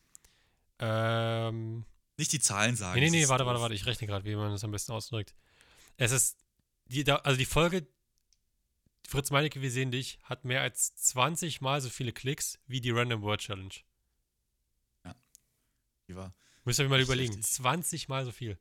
[0.78, 1.84] Ähm,
[2.16, 2.98] Nicht die Zahlen sagen.
[2.98, 5.34] nee, nee, nee, warte, warte, warte, ich rechne gerade, wie man das am besten ausdrückt.
[5.98, 6.38] Es ist,
[6.86, 7.86] die, also die Folge
[9.06, 12.90] Fritz Meinecke, wir sehen dich, hat mehr als 20 Mal so viele Klicks wie die
[12.90, 13.74] Random Word Challenge.
[16.08, 17.34] Die war, Müsst ihr euch mal überlegen.
[17.34, 17.52] heftig.
[17.52, 18.58] 20 Mal so viel.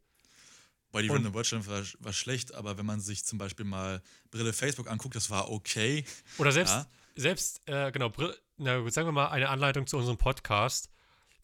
[0.92, 3.66] Weil die Und- Random World Challenge war, war schlecht, aber wenn man sich zum Beispiel
[3.66, 6.04] mal Brille Facebook anguckt, das war okay.
[6.38, 6.86] Oder selbst, Ja.
[7.16, 10.90] selbst äh, genau, Brill- na, gut, sagen wir mal eine Anleitung zu unserem Podcast.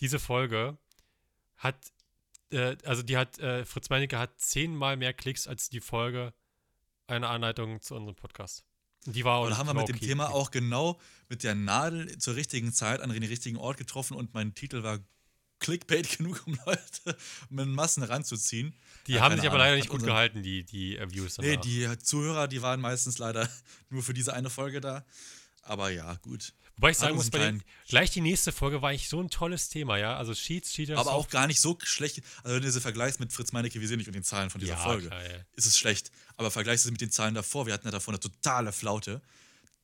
[0.02, 0.78] Diese Folge
[1.58, 1.76] hat,
[2.52, 6.34] äh, also die hat, äh, Fritz Meinecke hat zehnmal mehr Klicks als die Folge
[7.08, 8.64] eine Anleitung zu unserem Podcast.
[9.06, 10.08] Und Die war Und da haben wir mit dem okay.
[10.08, 14.34] Thema auch genau mit der Nadel zur richtigen Zeit an den richtigen Ort getroffen und
[14.34, 15.00] mein Titel war
[15.60, 17.18] Clickbait genug, um Leute
[17.50, 18.74] mit Massen ranzuziehen.
[19.08, 19.60] Die Ja, haben sich aber Ahnung.
[19.66, 21.38] leider nicht gut unseren- gehalten, die, die äh, Views.
[21.38, 21.62] Nee, danach.
[21.96, 23.48] die Zuhörer, die waren meistens leider
[23.90, 25.06] nur für diese eine Folge da.
[25.62, 26.54] Aber ja, gut.
[26.78, 29.70] Wobei ich sagen muss, bei den, gleich die nächste Folge war eigentlich so ein tolles
[29.70, 30.18] Thema, ja.
[30.18, 31.00] Also Cheats, Cheaters.
[31.00, 32.22] Aber auch gar nicht so schlecht.
[32.44, 34.60] Also wenn du sie vergleichst mit Fritz Meinecke, wir sehen nicht und den Zahlen von
[34.60, 35.38] dieser ja, Folge, Klar, ja.
[35.54, 36.12] ist es schlecht.
[36.36, 39.22] Aber vergleichst du sie mit den Zahlen davor, wir hatten ja davor eine totale Flaute,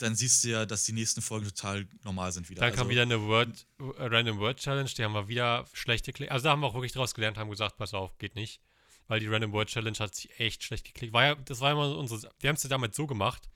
[0.01, 2.61] dann siehst du ja, dass die nächsten Folgen total normal sind wieder.
[2.61, 6.11] Dann kam Also- wieder eine Word, äh, Random Word Challenge, die haben wir wieder schlechte
[6.13, 6.31] Klicks.
[6.31, 8.61] Also da haben wir auch wirklich draus gelernt, haben gesagt, pass auf, geht nicht.
[9.07, 11.13] Weil die Random Word Challenge hat sich echt schlecht geklickt.
[11.13, 13.49] War ja, das war immer unsere, wir haben es ja damals so gemacht.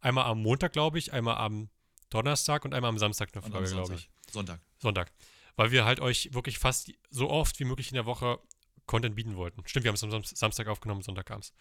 [0.00, 1.68] Einmal am Montag, glaube ich, einmal am
[2.10, 4.08] Donnerstag und einmal am Samstag eine Folge, glaube ich.
[4.30, 4.60] Sonntag.
[4.78, 5.10] Sonntag.
[5.56, 8.38] Weil wir halt euch wirklich fast so oft wie möglich in der Woche
[8.86, 9.62] Content bieten wollten.
[9.66, 11.52] Stimmt, wir haben es am Sam- Samstag aufgenommen, Sonntag kam es.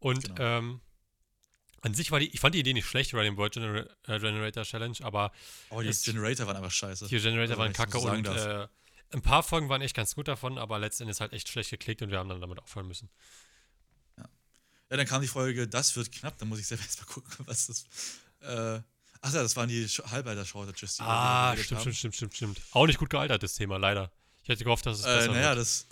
[0.00, 0.40] Und Genau.
[0.58, 0.80] ähm,
[1.82, 4.64] an sich war die, ich fand die Idee nicht schlecht, Random Word Gener äh, Generator
[4.64, 5.32] Challenge, aber
[5.70, 7.06] Aber die Generator waren einfach scheiße.
[7.08, 8.66] die Generator Also, waren kacke so und äh,
[9.10, 12.10] ein paar Folgen waren echt ganz gut davon, aber letztendlich halt echt schlecht geklickt und
[12.10, 13.08] wir haben dann damit aufhören müssen.
[14.16, 17.32] Ja, dann kam die Folge, das wird knapp, dann muss ich selber erst mal gucken,
[17.46, 17.84] was das.
[18.40, 18.80] Äh,
[19.20, 20.96] ach ja, das waren die Halbleiter-Shortages.
[20.96, 22.60] die Ah, stimmt, stimmt, stimmt, stimmt, stimmt.
[22.72, 24.10] Auch nicht gut gealtert, das Thema, leider.
[24.42, 25.58] Ich hätte gehofft, dass es Äh, besser naja, wird.
[25.58, 25.86] das.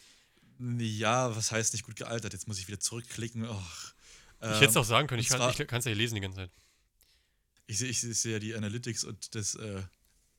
[0.58, 2.32] Ja, was heißt nicht gut gealtert?
[2.32, 3.46] Jetzt muss ich wieder zurückklicken.
[3.46, 3.92] Och,
[4.40, 6.36] Ich hätte es ähm, auch sagen können, ich kann es ja hier lesen die ganze
[6.36, 6.50] Zeit.
[7.66, 9.82] Ich sehe ich, seh- ja die Analytics und das äh,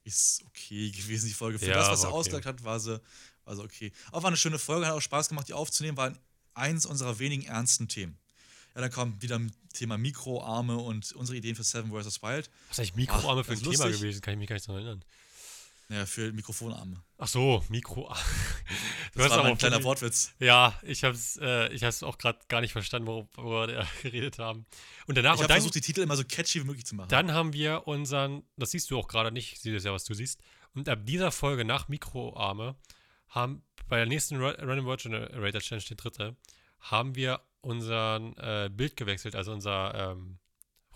[0.03, 1.59] ist okay gewesen, die Folge.
[1.59, 2.17] Für Ja, das, was er okay.
[2.17, 3.01] ausgesagt hat, war sie,
[3.43, 3.91] war sie okay.
[4.11, 6.13] Auch war eine schöne Folge, hat auch Spaß gemacht, die aufzunehmen, war
[6.53, 8.17] eins unserer wenigen ernsten Themen.
[8.75, 12.21] Ja, dann kommt wieder ein Thema Mikroarme und unsere Ideen für Seven vs.
[12.21, 12.49] Wild.
[12.69, 14.21] Was ist eigentlich Mikroarme Ach, für ein Thema gewesen?
[14.21, 15.05] Kann ich mich gar nicht daran erinnern.
[15.89, 17.01] Naja, für Mikrofonarme.
[17.17, 18.13] Ach so, Mikro.
[19.13, 20.33] Du Das war aber mein kleiner Wortwitz.
[20.37, 24.37] Ja, ich habe es äh, ich hab's auch gerade gar nicht verstanden, worüber wir geredet
[24.37, 24.65] haben.
[25.07, 27.09] Und danach, Ich habe versucht, die Titel immer so catchy wie möglich zu machen.
[27.09, 30.03] dann haben wir unseren, das siehst du auch gerade nicht, ich sehe das ja, was
[30.03, 30.39] du siehst.
[30.75, 32.75] Und ab dieser Folge nach Mikroarme
[33.29, 36.35] haben bei der nächsten Ra- Random Word Generator Challenge, die dritte,
[36.81, 40.37] haben wir unseren äh, Bild gewechselt, also unser ähm,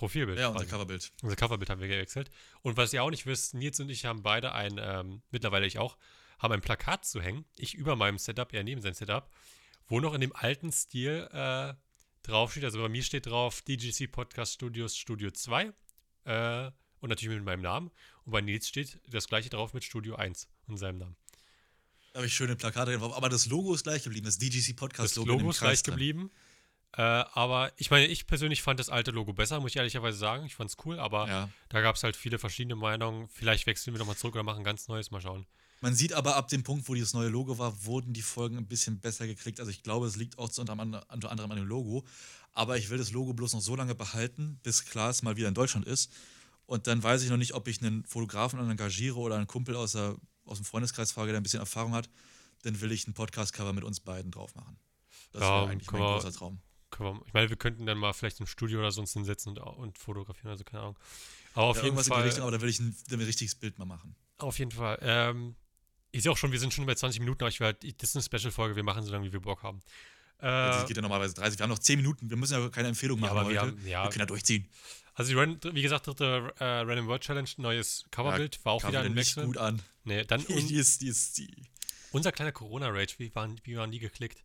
[0.01, 0.39] Profilbild.
[0.39, 0.65] ja, unser.
[0.65, 1.11] Coverbild.
[1.21, 2.31] Unser Coverbild haben wir gewechselt.
[2.63, 5.77] Und was ihr auch nicht wisst, Nils und ich haben beide ein, ähm, mittlerweile ich
[5.77, 5.95] auch,
[6.39, 7.45] haben ein Plakat zu hängen.
[7.55, 9.29] Ich über meinem Setup, er neben seinem Setup,
[9.87, 11.75] wo noch in dem alten Stil äh,
[12.23, 12.63] draufsteht.
[12.63, 15.71] Also bei mir steht drauf DGC Podcast Studios Studio 2
[16.23, 17.91] äh, und natürlich mit meinem Namen.
[18.25, 21.15] Und bei Nils steht das gleiche drauf mit Studio 1 und seinem Namen.
[22.13, 23.15] Da habe ich schöne Plakate drauf.
[23.15, 25.29] Aber das Logo ist gleich geblieben, das DGC Podcast Das Logo.
[25.29, 26.31] dem Logo ist Kreis gleich drin.
[26.97, 30.45] Äh, aber ich meine, ich persönlich fand das alte Logo besser, muss ich ehrlicherweise sagen.
[30.45, 31.49] Ich fand es cool, aber Ja.
[31.69, 33.29] Da gab es halt viele verschiedene Meinungen.
[33.29, 35.09] Vielleicht wechseln wir nochmal zurück oder machen ein ganz neues.
[35.11, 35.45] Mal schauen.
[35.79, 38.67] Man sieht aber ab dem Punkt, wo dieses neue Logo war, wurden die Folgen ein
[38.67, 39.59] bisschen besser geklickt.
[39.59, 42.05] Also ich glaube, es liegt auch unter anderem unter anderem an dem Logo.
[42.53, 45.53] Aber ich will das Logo bloß noch so lange behalten, bis Klaas mal wieder in
[45.53, 46.11] Deutschland ist.
[46.65, 49.93] Und dann weiß ich noch nicht, ob ich einen Fotografen engagiere oder einen Kumpel aus,
[49.93, 52.09] der, aus dem Freundeskreis frage, der ein bisschen Erfahrung hat.
[52.63, 54.77] Dann will ich ein Podcast-Cover mit uns beiden drauf machen.
[55.31, 56.59] Das Ja, wäre eigentlich mein großer Traum.
[56.99, 59.97] Wir, ich meine, wir könnten dann mal vielleicht im Studio oder sonst hinsetzen und, und
[59.97, 60.99] fotografieren, also keine Ahnung.
[61.53, 62.23] Aber auf ja, jeden Fall.
[62.23, 64.15] Richtung, aber da will ich ein, ein richtiges Bild mal machen.
[64.37, 64.97] Auf jeden Fall.
[65.01, 65.55] Ähm,
[66.11, 68.15] ich sehe auch schon, wir sind schon bei 20 Minuten, aber ich werde, das ist
[68.15, 69.79] eine Special-Folge, wir machen so lange, wie wir Bock haben.
[70.39, 71.59] Äh, Das geht ja normalerweise 30.
[71.59, 72.29] Wir haben noch 10 Minuten.
[72.29, 73.71] Wir müssen ja keine Empfehlung Ja, machen aber wir heute.
[73.73, 74.03] haben- ja.
[74.03, 74.67] wir können ja durchziehen.
[75.13, 79.15] also die wie gesagt, dritte äh, Random Word Challenge, neues Coverbild, war auch wieder ein
[79.15, 79.45] Wechsel.
[79.45, 79.81] gut an.
[80.03, 81.49] Nee, dann die ist, die ist, die,
[82.11, 84.43] unser kleiner Corona-Rage, wie waren, wie waren die geklickt?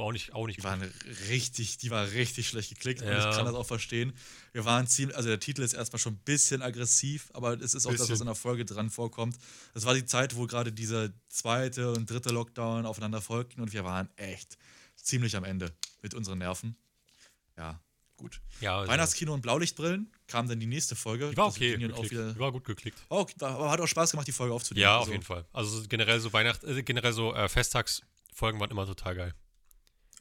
[0.00, 0.82] Auch nicht, auch nicht die waren
[1.28, 3.30] richtig, die war richtig schlecht geklickt und Ja.
[3.30, 4.12] ich kann das auch verstehen.
[4.52, 7.86] Wir waren ziemlich, also der Titel ist erstmal schon ein bisschen aggressiv, aber es ist
[7.86, 8.22] auch das, was Bisschen.
[8.22, 9.36] in der Folge dran vorkommt.
[9.74, 13.84] Das war die Zeit, wo gerade dieser zweite und dritte Lockdown aufeinander folgten und wir
[13.84, 14.56] waren echt
[14.96, 16.76] ziemlich am Ende mit unseren Nerven.
[17.56, 17.80] Ja,
[18.16, 18.40] gut.
[18.60, 21.30] Ja, also, Weihnachtskino und Blaulichtbrillen kam dann die nächste Folge.
[21.30, 22.10] die war okay, geklickt.
[22.10, 22.98] wieder, die war gut geklickt.
[23.08, 24.82] Oh, aber hat auch Spaß gemacht, die Folge aufzunehmen.
[24.82, 25.44] Ja, auf Also, jeden Fall.
[25.52, 29.34] Also so generell so Weihnacht, äh, generell so äh, Festtagsfolgen waren immer total geil.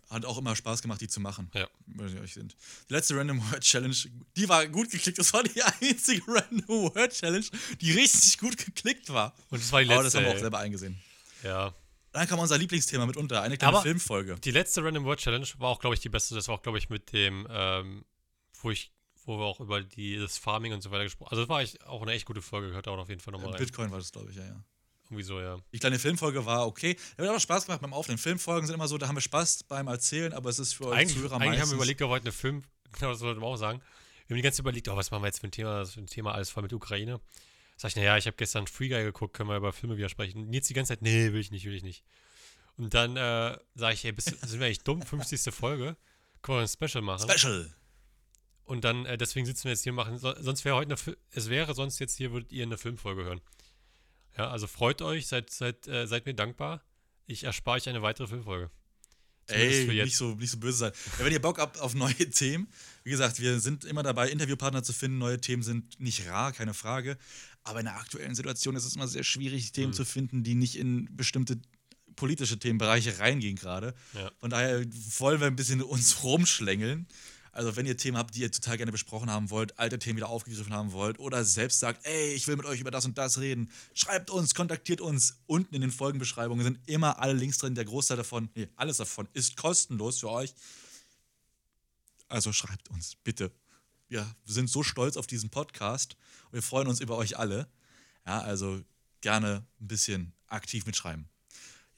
[0.10, 1.52] Hat auch immer Spaß gemacht, die zu machen.
[1.54, 1.68] Ja.
[1.86, 2.56] Wenn sie euch sind.
[2.90, 3.96] Die letzte Random Word Challenge,
[4.38, 5.18] die war gut geklickt.
[5.20, 7.46] Das war die einzige Random Word Challenge,
[7.82, 9.34] die richtig gut geklickt war.
[9.50, 10.18] Und das war die Aber das letzte.
[10.20, 10.98] haben wir auch selber eingesehen.
[11.44, 11.74] ja.
[12.14, 14.38] Dann kam unser Lieblingsthema mit unter, eine kleine Aber- Filmfolge.
[14.44, 16.34] Die letzte Random Word Challenge war auch, glaube ich, die beste.
[16.34, 18.06] Das war auch, glaube ich, mit dem, ähm,
[18.62, 18.92] wo ich,
[19.26, 21.84] wo wir auch über die, das Farming und so weiter gesprochen Also das war echt
[21.86, 23.60] auch eine echt gute Folge, gehört auch auf jeden Fall nochmal rein.
[23.60, 24.64] Bitcoin war das, glaube ich, ja, ja.
[25.10, 25.58] Irgendwie so, ja.
[25.72, 26.98] Die kleine Filmfolge war okay.
[27.18, 28.18] Ja, hat auch Spaß gemacht beim Aufnehmen.
[28.18, 31.08] Filmfolgen sind immer so, da haben wir Spaß beim Erzählen, aber es ist für euch
[31.08, 33.56] Zuhörer eigentlich haben wir überlegt, ob wir heute eine Film, genau das wollten wir auch
[33.56, 33.80] sagen.
[34.28, 35.94] Wir haben die ganze Zeit überlegt, oh, was machen wir jetzt für ein Thema, das
[35.94, 37.22] für ein Thema alles voll mit Ukraine.
[37.78, 40.50] Sag ich, naja, ich habe gestern Free Guy geguckt, können wir über Filme wieder sprechen.
[40.50, 42.04] Nils die ganze Zeit, nee, will ich nicht, will ich nicht.
[42.76, 45.02] Und dann äh, sage ich, hey, bist, sind wir eigentlich dumm?
[45.02, 45.54] 50.
[45.54, 45.96] Folge.
[46.42, 47.30] Können wir ein Special machen?
[47.30, 47.74] Special.
[48.66, 50.18] Und dann, äh, deswegen sitzen wir jetzt hier und machen.
[50.18, 53.42] So, sonst wäre heute eine, es wäre sonst jetzt hier, würdet ihr eine Filmfolge hören.
[54.38, 56.84] Ja, also freut euch, seid, seid, äh, seid mir dankbar.
[57.26, 58.70] Ich erspare euch eine weitere Filmfolge.
[59.48, 60.92] Zumindest Ey, nicht so, nicht so böse sein.
[61.18, 62.68] Ja, wenn ihr Bock habt auf neue Themen,
[63.04, 65.18] wie gesagt, wir sind immer dabei, Interviewpartner zu finden.
[65.18, 67.18] Neue Themen sind nicht rar, keine Frage.
[67.64, 69.94] Aber in der aktuellen Situation ist es immer sehr schwierig, Themen Hm.
[69.94, 71.60] zu finden, die nicht in bestimmte
[72.16, 73.94] politische Themenbereiche reingehen gerade.
[74.14, 74.32] Ja.
[74.40, 74.84] Von daher
[75.20, 77.08] wollen wir ein bisschen uns rumschlängeln.
[77.58, 80.30] Also wenn ihr Themen habt, die ihr total gerne besprochen haben wollt, alte Themen wieder
[80.30, 83.40] aufgegriffen haben wollt oder selbst sagt, ey, ich will mit euch über das und das
[83.40, 85.40] reden, schreibt uns, kontaktiert uns.
[85.48, 87.74] Unten in den Folgenbeschreibungen sind immer alle Links drin.
[87.74, 90.54] Der Großteil davon, nee, alles davon ist kostenlos für euch.
[92.28, 93.52] Also schreibt uns, bitte.
[94.08, 96.16] Wir sind so stolz auf diesen Podcast
[96.52, 97.68] und wir freuen uns über euch alle.
[98.28, 98.84] Ja, also
[99.22, 101.28] gerne ein bisschen aktiv mitschreiben.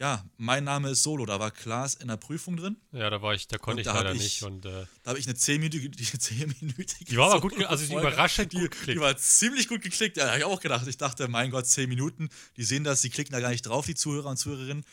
[0.02, 2.78] Ja, mein Name ist Solo, da war Klaas in der Prüfung drin.
[2.94, 4.44] Ja, da war ich, da konnte ich da leider ich- nicht.
[4.44, 5.90] Und äh, Da habe ich eine 10-minütige.
[5.90, 9.82] Die, 10-minütige die war aber gut, also die überraschend Die, gut die war ziemlich gut
[9.82, 10.16] geklickt.
[10.16, 10.88] Ja, habe ich auch gedacht.
[10.88, 12.30] Ich dachte, mein Gott, 10 Minuten.
[12.56, 14.86] Die sehen das, die klicken da gar nicht drauf, die Zuhörer und Zuhörerinnen.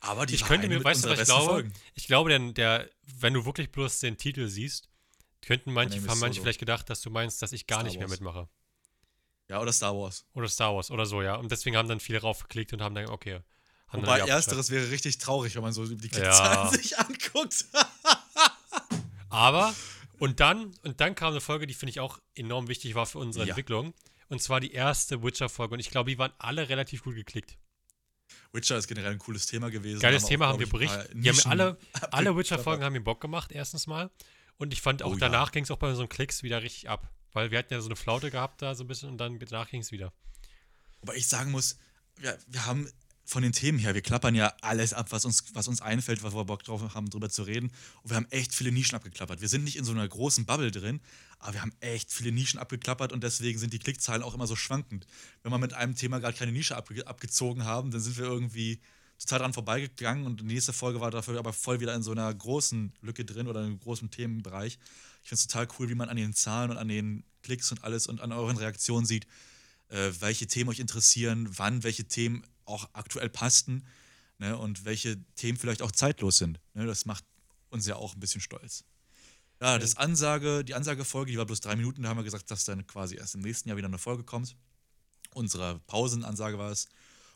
[0.00, 1.44] Aber die Ich könnte mir, weißt du, was ich glaube?
[1.46, 1.72] Folgen.
[1.94, 2.88] Ich glaube, denn der,
[3.20, 4.88] wenn du wirklich bloß den Titel siehst,
[5.40, 8.08] könnten manche, haben manche vielleicht gedacht, dass du meinst, dass ich gar Star nicht mehr
[8.10, 8.18] Wars.
[8.18, 8.48] mitmache.
[9.48, 10.24] Ja, oder Star Wars.
[10.34, 11.36] Oder Star Wars oder so, ja.
[11.36, 13.38] Und deswegen haben dann viele raufgeklickt und haben dann, okay.
[13.90, 16.70] Wobei ersteres wäre richtig traurig, wenn man so die Klickzahlen Ja.
[16.78, 17.64] sich anguckt.
[19.30, 19.74] Aber,
[20.18, 23.18] und dann, und dann kam eine Folge, die finde ich auch enorm wichtig war für
[23.18, 23.50] unsere Ja.
[23.50, 23.94] Entwicklung.
[24.28, 25.74] Und zwar die erste Witcher-Folge.
[25.74, 27.56] Und ich glaube, die waren alle relativ gut geklickt.
[28.52, 30.00] Witcher ist generell ein cooles Thema gewesen.
[30.00, 31.10] Geiles auch, Thema, glaub haben wir berichtet.
[31.14, 31.78] Die haben alle,
[32.10, 32.36] alle.
[32.36, 34.10] Witcher-Folgen haben mir Bock gemacht, erstens mal.
[34.58, 35.18] Und ich fand auch Oh ja.
[35.20, 37.10] danach ging es auch bei unseren Klicks wieder richtig ab.
[37.32, 39.70] Weil wir hatten ja so eine Flaute gehabt da so ein bisschen und dann danach
[39.70, 40.12] ging es wieder.
[41.00, 41.78] Wobei ich sagen muss,
[42.16, 42.90] wir, wir haben
[43.28, 46.34] von den Themen her, wir klappern ja alles ab, was uns, was uns einfällt, was
[46.34, 47.70] wir Bock drauf haben, drüber zu reden.
[48.02, 49.42] Und wir haben echt viele Nischen abgeklappert.
[49.42, 51.00] Wir sind nicht in so einer großen Bubble drin,
[51.38, 54.56] aber wir haben echt viele Nischen abgeklappert und deswegen sind die Klickzahlen auch immer so
[54.56, 55.06] schwankend.
[55.42, 58.80] Wenn wir mit einem Thema gerade keine Nische abge abgezogen haben, dann sind wir irgendwie
[59.18, 62.32] total dran vorbeigegangen und die nächste Folge war dafür aber voll wieder in so einer
[62.32, 64.78] großen Lücke drin oder in einem großen Themenbereich.
[65.22, 67.84] Ich finde es total cool, wie man an den Zahlen und an den Klicks und
[67.84, 69.26] alles und an euren Reaktionen sieht,
[69.88, 73.86] äh, welche Themen euch interessieren, wann welche Themen auch aktuell passten
[74.38, 76.60] ne, und welche Themen vielleicht auch zeitlos sind.
[76.74, 77.24] Ne, das macht
[77.70, 78.84] uns ja auch ein bisschen stolz.
[79.60, 82.64] Ja, das Ansage, die Ansagefolge, die war bloß drei Minuten, da haben wir gesagt, dass
[82.64, 84.56] dann quasi erst im nächsten Jahr wieder eine Folge kommt.
[85.34, 86.88] Unsere Pausenansage war es.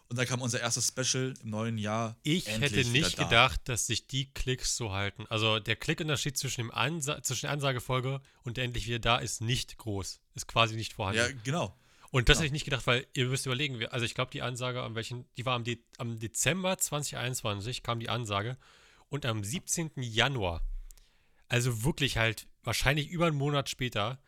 [0.08, 2.16] Und dann kam unser erstes Special im neuen Jahr.
[2.22, 3.24] Ich hätte nicht da.
[3.24, 5.24] gedacht, dass sich die Klicks so halten.
[5.30, 9.40] Also der Klickunterschied zwischen, dem Ansa zwischen der Ansagefolge und der endlich wieder da ist
[9.40, 10.20] nicht groß.
[10.34, 11.18] Ist quasi nicht vorhanden.
[11.18, 11.74] Ja, genau.
[12.12, 14.82] Und das hätte ich nicht gedacht, weil ihr müsst überlegen, also ich glaube, die Ansage,
[14.82, 18.58] am welchen, die war am, De am Dezember 2021, kam die Ansage.
[19.08, 19.92] Und am 17.
[19.96, 20.62] Januar,
[21.48, 24.20] also wirklich halt wahrscheinlich über einen Monat später,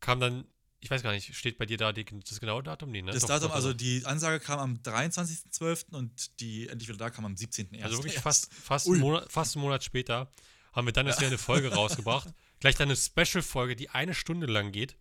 [0.00, 0.48] kam dann,
[0.80, 2.90] ich weiß gar nicht, steht bei dir da die, das genaue Datum?
[2.90, 3.12] Nee, ne?
[3.12, 5.94] Das Doch, Datum, doch, also die Ansage kam am 23.12.
[5.94, 7.84] und die endlich wieder da kam am 17.01.
[7.84, 10.32] Also wirklich fast, fast, einen Monat, fast einen Monat später
[10.72, 12.34] haben wir dann erst wieder eine Folge rausgebracht.
[12.58, 14.96] Gleich dann eine Special-Folge, die eine Stunde lang geht.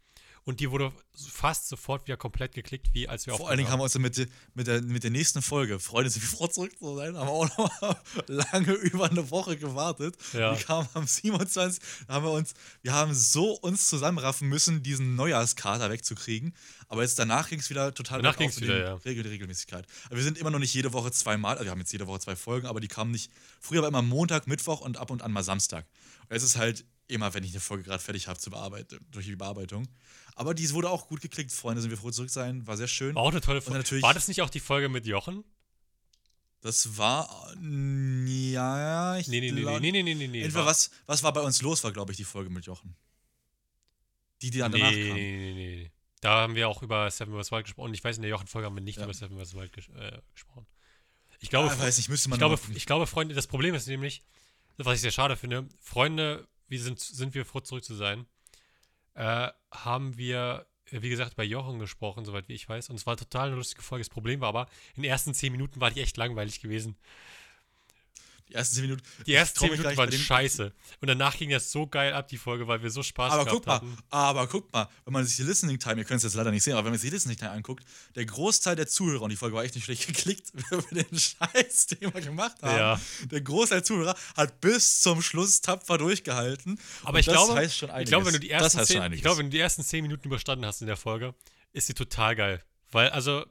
[0.47, 0.93] Und die wurde
[1.29, 4.01] fast sofort wieder komplett geklickt, wie als wir Vor allen Dingen haben wir uns dann
[4.01, 7.17] mit, der- mit, der, mit der nächsten Folge, Freunde, sind wir froh zurück zu sein,
[7.17, 10.15] haben wir auch noch lange über eine Woche gewartet.
[10.31, 10.55] Ja.
[10.55, 11.83] Die kam am 27.
[12.07, 16.55] Da haben wir uns, wir haben so uns zusammenraffen müssen, diesen Neujahrskater wegzukriegen.
[16.87, 18.93] Aber jetzt danach ging es wieder total Danach ging's wieder, ja.
[18.93, 19.85] Regel, Regelmäßigkeit.
[20.05, 22.21] Aber wir sind immer noch nicht jede Woche zweimal, also wir haben jetzt jede Woche
[22.21, 23.29] zwei Folgen, aber die kamen nicht.
[23.59, 25.85] Früher war immer Montag, Mittwoch und ab und an mal Samstag.
[26.29, 29.25] Und es ist halt immer, wenn ich eine Folge gerade fertig habe zur Bearbeitung, durch
[29.25, 29.87] die Bearbeitung.
[30.35, 33.15] Aber dies wurde auch gut geklickt, Freunde, sind wir froh zurück sein, war sehr schön.
[33.15, 34.01] War auch eine tolle Folge.
[34.01, 35.43] War das nicht auch die Folge mit Jochen?
[36.61, 37.53] Das war.
[37.61, 40.41] äh, Ja, ich Nee, nee, nee, glaub- nee, nee, nee, nee, nee.
[40.43, 42.95] Entweder was, was war bei uns los, war, glaube ich, die Folge mit Jochen.
[44.41, 45.15] Die, die dann nee, danach kam.
[45.15, 45.91] nee, nee, nee.
[46.21, 47.51] Da haben wir auch über Seven vs.
[47.51, 47.93] Wild gesprochen.
[47.93, 49.03] Ich weiß, in der Jochen-Folge haben wir nicht Ja.
[49.03, 49.53] über Seven vs.
[49.55, 50.65] Wild ges äh, gesprochen.
[51.39, 54.23] Ich glaube, Ah, ich weiß man ich, glaube, ich glaube, Freunde, das Problem ist nämlich,
[54.77, 58.25] was ich sehr schade finde, Freunde, wie sind, sind wir froh zurück zu sein,
[59.13, 62.89] äh, haben wir, wie gesagt, bei Jochen gesprochen, soweit wie ich weiß.
[62.89, 64.01] Und es war total eine lustige Folge.
[64.01, 66.97] Das Problem war aber, in den ersten zehn Minuten war die echt langweilig gewesen.
[68.49, 69.03] Die ersten zehn Minuten.
[69.25, 70.73] Die ersten trau zehn mich Minuten gleich waren scheiße.
[71.01, 73.57] Und danach ging das so geil ab, die Folge, weil wir so Spaß Aber gehabt
[73.57, 73.97] guck mal, hatten.
[74.09, 76.63] aber guck mal, wenn man sich die Listening Time, ihr könnt es jetzt leider nicht
[76.63, 77.83] sehen, aber wenn man sich die Listening Time anguckt,
[78.15, 81.19] der Großteil der Zuhörer, und die Folge war echt nicht schlecht geklickt, wenn wir den
[81.19, 83.01] Scheiß, den wir gemacht haben, Ja.
[83.31, 86.79] der Großteil der Zuhörer hat bis zum Schluss tapfer durchgehalten.
[87.03, 89.17] Aber ich das glaube, ich glaube, wenn du die das ersten heißt einiges.
[89.17, 91.35] ich glaube, wenn du die ersten zehn Minuten überstanden hast in der Folge,
[91.73, 92.63] ist sie total geil.
[92.91, 93.45] Weil, also,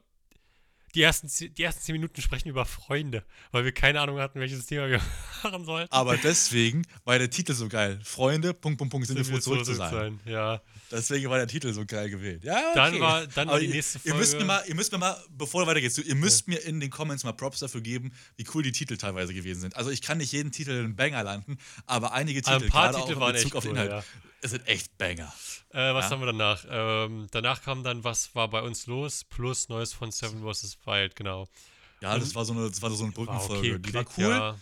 [0.95, 4.65] die ersten, die ersten zehn Minuten sprechen über Freunde, weil wir keine Ahnung hatten, welches
[4.65, 5.01] Thema wir
[5.43, 5.91] machen sollten.
[5.91, 7.99] aber deswegen war der Titel so geil.
[8.03, 10.19] Freunde, Punkt, Punkt, Punkt, sind wir froh zurück zu sein.
[10.25, 10.61] Ja.
[10.89, 12.43] Deswegen war der Titel so geil gewählt.
[12.45, 12.71] Ja, okay.
[12.75, 15.21] Dann war- dann war die nächste Ihr müsst, mir Folge- mal, ihr müsst mir mal,
[15.29, 18.63] bevor du weitergehst, ihr müsst mir in den Comments mal Props dafür geben, wie cool
[18.63, 19.75] die Titel teilweise gewesen sind.
[19.75, 22.91] Also ich kann nicht jeden Titel einen Banger landen, aber einige Titel, Aber ein paar
[22.93, 24.03] gerade Titel auch waren in Bezug echt auf cool, Inhalt, ja.
[24.41, 25.33] es sind echt Banger.
[25.71, 26.11] Äh, was Ja.
[26.11, 26.65] haben wir danach?
[26.69, 29.25] Ähm, danach kam dann, was war bei uns los?
[29.25, 30.76] Plus Neues von Seven vs.
[30.85, 31.47] Wild, genau.
[32.01, 33.75] Ja, das war so eine, das war so eine Brückenfolge.
[33.75, 34.23] okay, die war cool.
[34.29, 34.57] Ja,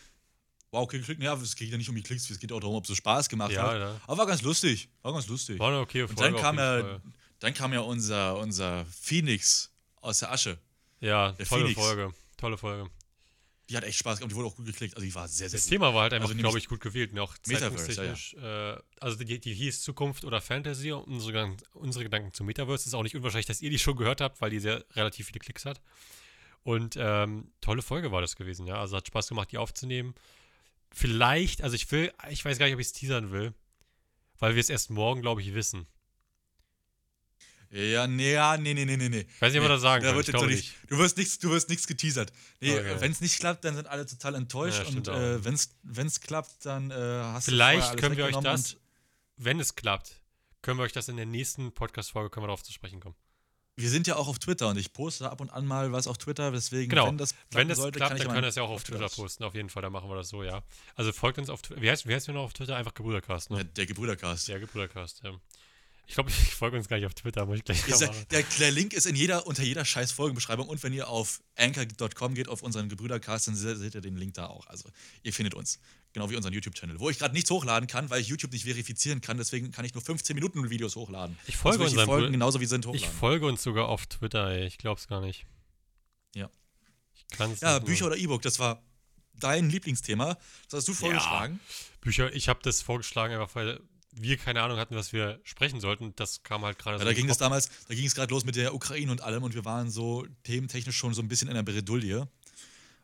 [0.71, 1.21] War okay geklickt.
[1.21, 2.95] Ja, es geht ja nicht um die Klicks, es geht auch darum, ob es so
[2.95, 3.79] Spaß gemacht Ja, hat.
[3.79, 4.01] ja.
[4.07, 4.89] Aber war ganz lustig.
[5.01, 5.59] War ganz lustig.
[5.59, 7.01] war eine okay Und dann auf kam jeden ja, Fall.
[7.39, 10.57] dann kam ja unser, unser Phoenix aus der Asche.
[11.01, 11.81] Ja, der tolle Phoenix.
[11.81, 12.13] Folge.
[12.37, 12.89] Tolle Folge.
[13.69, 14.95] Die hat echt Spaß gemacht, die wurde auch gut geklickt.
[14.95, 15.71] Also die war sehr, sehr Das gut.
[15.71, 17.13] Thema war halt einfach, Also glaube ich, gut gewählt.
[17.13, 18.33] Und auch Metaverse, zeitungstechnisch.
[18.35, 20.91] Äh, also die, die hieß Zukunft oder Fantasy.
[20.91, 23.95] Und unsere, Gedanken- unsere Gedanken zum Metaverse ist auch nicht unwahrscheinlich, dass ihr die schon
[23.95, 25.81] gehört habt, weil die sehr relativ viele Klicks hat.
[26.61, 28.79] Und ähm, tolle Folge war das gewesen, ja.
[28.79, 30.13] Also hat Spaß gemacht, die aufzunehmen.
[30.91, 33.53] Vielleicht, also ich will, ich weiß gar nicht, ob ich es teasern will,
[34.39, 35.87] weil wir es erst morgen, glaube ich, wissen.
[37.77, 39.19] Ja, nee, ja, nee, nee, nee, nee.
[39.27, 41.39] Ich weiß nicht, nee, wir das sagen da wird Ich jetzt nicht, Du wirst nichts,
[41.39, 42.31] du wirst nichts geteasert.
[42.61, 42.95] Nee, Okay.
[42.99, 44.81] wenn es nicht klappt, dann sind alle total enttäuscht.
[44.83, 48.37] Ja, und äh, wenn es klappt, dann äh, hast Vielleicht du alles können wir euch
[48.37, 48.77] das,
[49.37, 50.21] wenn es klappt,
[50.61, 53.15] können wir euch das in der nächsten Podcast-Folge, können wir darauf zu sprechen kommen.
[53.77, 56.17] Wir sind ja auch auf Twitter und ich poste ab und an mal was auf
[56.17, 57.07] Twitter, deswegen, Genau.
[57.07, 59.17] wenn das Wenn es sollte, klappt, dann können wir das ja auch auf Twitter das-
[59.17, 60.63] posten, auf jeden Fall, dann machen wir das so, ja.
[60.95, 61.81] Also folgt uns auf Twitter.
[61.81, 62.77] Wie heißt, wie heißt wir noch auf Twitter?
[62.77, 63.65] Einfach Gebrüdercast, Der, ne?
[63.65, 64.47] der Gebrüdercast.
[64.47, 65.33] Ja, Gebrüdercast, ja.
[66.07, 68.71] Ich glaube, ich folge uns gar nicht auf Twitter, muss ich gleich der, der, der
[68.71, 72.61] Link ist in jeder, unter jeder scheiß Folgenbeschreibung und wenn ihr auf anchor.com geht, auf
[72.61, 74.67] unseren Gebrüdercast, dann se- seht ihr den Link da auch.
[74.67, 74.89] Also
[75.23, 75.79] ihr findet uns.
[76.13, 79.19] Genau wie unseren YouTube-Channel, wo ich gerade nichts hochladen kann, weil ich YouTube nicht verifizieren
[79.19, 81.37] kann, deswegen kann ich nur 15 Minuten Videos hochladen.
[81.47, 83.17] Ich folge ich die unseren Folgen genauso wie sind Ich hochladen.
[83.17, 84.65] folge uns sogar auf Twitter, ey.
[84.65, 85.45] Ich glaub's gar nicht.
[86.33, 86.49] Ja.
[87.31, 88.81] Ich Ja, nicht Bücher oder E-Book, das war
[89.33, 90.35] dein Lieblingsthema.
[90.69, 91.59] Das hast du vorgeschlagen.
[91.99, 93.81] Bücher, ich habe das vorgeschlagen, einfach weil
[94.15, 96.15] wir keine Ahnung hatten, was wir sprechen sollten.
[96.15, 97.05] Das kam halt gerade Ja, so.
[97.05, 99.53] da ging es damals, da ging es gerade los mit der Ukraine und allem und
[99.53, 102.27] wir waren so thementechnisch schon so ein bisschen in der Bredouille.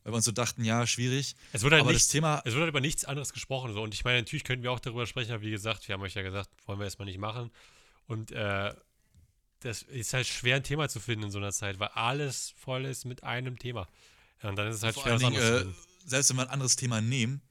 [0.04, 1.36] Weil wir uns so dachten, ja, schwierig.
[1.54, 3.74] Es wurde halt aber nichts, das Thema, es wurde halt über nichts anderes gesprochen.
[3.74, 3.84] So.
[3.84, 6.16] Und ich meine, natürlich könnten wir auch darüber sprechen, aber wie gesagt, wir haben euch
[6.16, 7.52] ja gesagt, wollen wir erstmal nicht machen.
[8.08, 8.74] Und äh,
[9.60, 12.86] das ist halt schwer, ein Thema zu finden in so einer Zeit, weil alles voll
[12.86, 13.88] ist mit einem Thema.
[14.42, 15.66] Ja, und dann ist es halt vor schwer, allen Dingen, äh,
[16.04, 17.42] selbst wenn wir ein anderes Thema nehmen,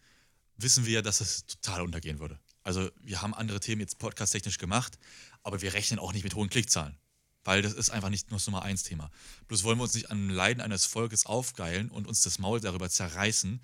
[0.57, 2.39] wissen wir ja, dass es total untergehen würde.
[2.63, 4.99] Also wir haben andere Themen jetzt podcast-technisch gemacht,
[5.43, 6.97] aber wir rechnen auch nicht mit hohen Klickzahlen.
[7.43, 9.11] Weil das ist einfach nicht nur das Nummer eins Thema.
[9.49, 12.91] Bloß wollen wir uns nicht an Leiden eines Volkes aufgeilen und uns das Maul darüber
[12.91, 13.61] zerreißen,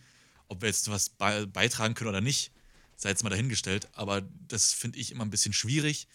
[0.48, 2.52] ob wir jetzt was bei, beitragen können oder nicht,
[2.96, 3.88] sei jetzt mal dahingestellt.
[3.92, 6.09] Aber das finde ich immer ein bisschen schwierig,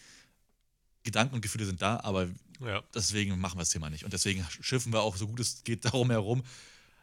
[1.04, 2.28] Gedanken und Gefühle sind da, aber
[2.60, 2.82] Ja.
[2.94, 4.04] deswegen machen wir das Thema nicht.
[4.04, 6.42] Und deswegen schiffen wir auch so gut es geht darum herum.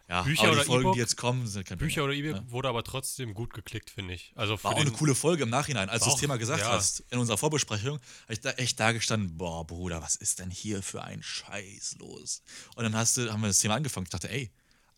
[0.10, 0.94] Ja, Bücher aber die oder Folgen, E-Book?
[0.96, 2.14] die jetzt kommen, sind kein Bücher oder.
[2.14, 4.34] E-Book wurde aber trotzdem gut geklickt, finde ich.
[4.36, 5.88] Also War auch eine coole Folge im Nachhinein.
[5.88, 6.72] Als du das Thema gesagt ja.
[6.72, 10.50] hast, in unserer Vorbesprechung, habe ich da echt da gestanden, boah, Bruder, was ist denn
[10.50, 12.42] hier für ein Scheiß los?
[12.76, 14.06] Und dann hast du, haben wir das Thema angefangen.
[14.06, 14.52] Ich dachte, ey,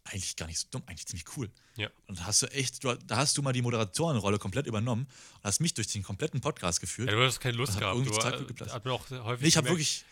[0.05, 1.51] eigentlich gar nicht so dumm, eigentlich ziemlich cool.
[1.75, 1.89] Ja.
[2.07, 5.43] Und da hast du echt, du, da hast du mal die Moderatorenrolle komplett übernommen und
[5.43, 7.09] hast mich durch den kompletten Podcast geführt.
[7.09, 7.99] Ja, du hast keine Lust gehabt.
[7.99, 10.05] Du, hat mir auch häufig nee, ich habe wirklich.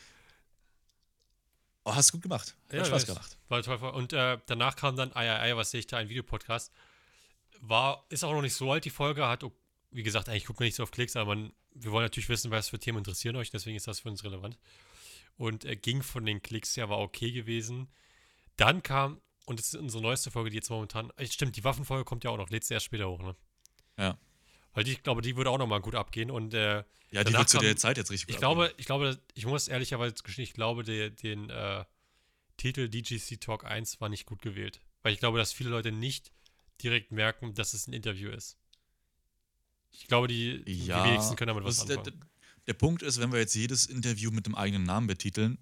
[1.89, 2.56] Oh, hast du gut gemacht.
[2.67, 3.38] Hat Ja, Spaß gemacht.
[3.47, 3.78] War toll.
[3.78, 6.71] Und äh, danach kam dann Ei, was sehe ich da, ein Videopodcast.
[7.62, 9.28] War, ist auch noch nicht so alt, die Folge.
[9.28, 9.43] Hat,
[9.89, 12.52] wie gesagt, eigentlich guckt man nicht so auf Klicks, aber man, wir wollen natürlich wissen,
[12.52, 14.60] was für Themen interessieren euch, deswegen ist das für uns relevant.
[15.36, 17.88] Und äh, ging von den Klicks her, war okay gewesen.
[18.56, 22.06] Dann kam, und das ist unsere neueste Folge, die jetzt momentan, äh, stimmt, die Waffenfolge
[22.06, 23.36] kommt ja auch noch, lädt sie erst später hoch, ne?
[23.97, 24.17] Ja.
[24.80, 27.50] Weil die, ich glaube, die würde auch nochmal gut abgehen und äh, Ja, die wird
[27.50, 30.54] zu der Zeit jetzt richtig gut ich glaube, ich glaube, ich muss ehrlicherweise gestehen, ich
[30.54, 31.84] glaube, der, den äh,
[32.56, 34.80] Titel DGC Talk 1 war nicht gut gewählt.
[35.02, 36.32] Weil ich glaube, dass viele Leute nicht
[36.82, 38.58] direkt merken, dass es ein Interview ist.
[39.92, 42.22] Ich glaube, die, Ja, die wenigsten können damit was der, anfangen.
[42.22, 42.28] der,
[42.68, 45.58] der Punkt ist, wenn wir jetzt jedes Interview mit einem eigenen Namen betiteln,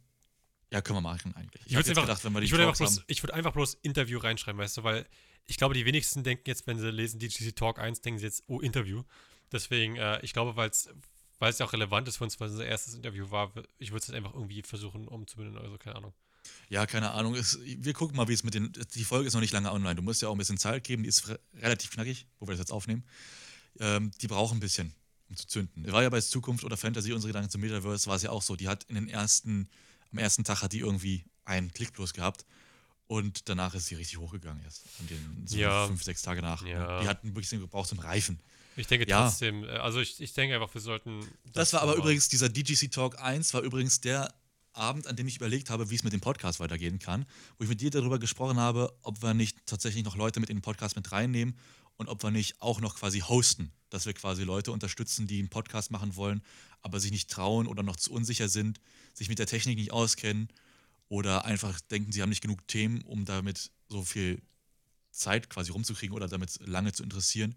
[0.72, 1.66] ja, können wir machen eigentlich.
[1.66, 3.76] Ich würde hab einfach, wenn wir die ich würd einfach, bloß, ich würd einfach bloß
[3.82, 5.08] Interview reinschreiben, weißt du, weil
[5.48, 8.44] ich glaube, die wenigsten denken jetzt, wenn sie lesen DGC Talk 1, denken sie jetzt,
[8.48, 9.04] oh, Interview.
[9.52, 12.66] Deswegen, äh, ich glaube, weil es ja auch relevant ist für uns, weil es unser
[12.66, 16.14] erstes Interview war, ich würde es einfach irgendwie versuchen umzubinden oder so, keine Ahnung.
[16.70, 17.36] Ja, keine Ahnung.
[17.36, 18.72] Es, wir gucken mal, wie es mit den.
[18.96, 19.96] Die Folge ist noch nicht lange online.
[19.96, 21.04] Du musst ja auch ein bisschen Zeit geben.
[21.04, 23.04] Die ist re- relativ knackig, wo wir das jetzt aufnehmen.
[23.80, 24.94] Ähm, die brauchen ein bisschen,
[25.30, 25.92] um zu zünden.
[25.92, 28.56] War ja bei Zukunft oder Fantasy, unsere Gedanken zum Metaverse, war es ja auch so.
[28.56, 29.68] Die hat in den ersten,
[30.12, 32.46] am ersten Tag hat die irgendwie einen Klick bloß gehabt.
[33.08, 34.84] Und danach ist sie richtig hochgegangen erst.
[35.00, 35.88] An den so Ja.
[35.88, 36.66] fünf, sechs Tage nach.
[36.66, 37.02] Ja.
[37.02, 38.40] Die hat ein bisschen gebraucht zum Reifen.
[38.76, 39.28] Ich denke Ja.
[39.28, 41.26] trotzdem, äh, also ich, ich denke einfach, wir sollten.
[41.54, 44.34] Das war aber nochmal- übrigens, dieser DGC Talk 1 war übrigens der
[44.74, 47.26] Abend, an dem ich überlegt habe, wie es mit dem Podcast weitergehen kann.
[47.58, 50.58] Wo ich mit dir darüber gesprochen habe, ob wir nicht tatsächlich noch Leute mit in
[50.58, 51.58] den Podcast mit reinnehmen
[51.96, 53.72] und ob wir nicht auch noch quasi hosten.
[53.90, 56.44] Dass wir quasi Leute unterstützen, die einen Podcast machen wollen,
[56.82, 58.80] aber sich nicht trauen oder noch zu unsicher sind,
[59.14, 60.50] sich mit der Technik nicht auskennen
[61.10, 64.42] oder einfach denken, sie haben nicht genug Themen, um damit so viel
[65.12, 67.56] Zeit quasi rumzukriegen oder damit lange zu interessieren.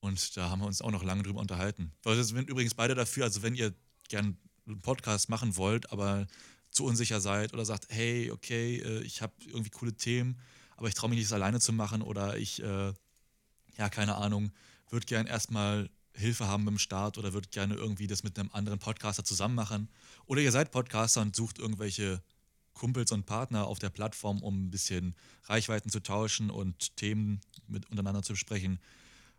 [0.00, 1.92] Und da haben wir uns auch noch lange drüber unterhalten.
[2.02, 3.72] Wir sind übrigens beide dafür, also wenn ihr
[4.08, 6.26] gern einen Podcast machen wollt, aber
[6.70, 10.38] zu unsicher seid oder sagt, hey, okay, äh, ich habe irgendwie coole Themen,
[10.76, 12.92] aber ich traue mich nicht, es alleine zu machen oder ich, äh,
[13.76, 14.52] ja, keine Ahnung,
[14.88, 18.78] würde gern erstmal Hilfe haben beim Start oder würde gerne irgendwie das mit einem anderen
[18.78, 19.88] Podcaster zusammen machen.
[20.26, 22.22] Oder ihr seid Podcaster und sucht irgendwelche
[22.82, 25.14] Kumpels und Partner auf der Plattform, um ein bisschen
[25.44, 28.80] Reichweiten zu tauschen und Themen mit untereinander zu besprechen.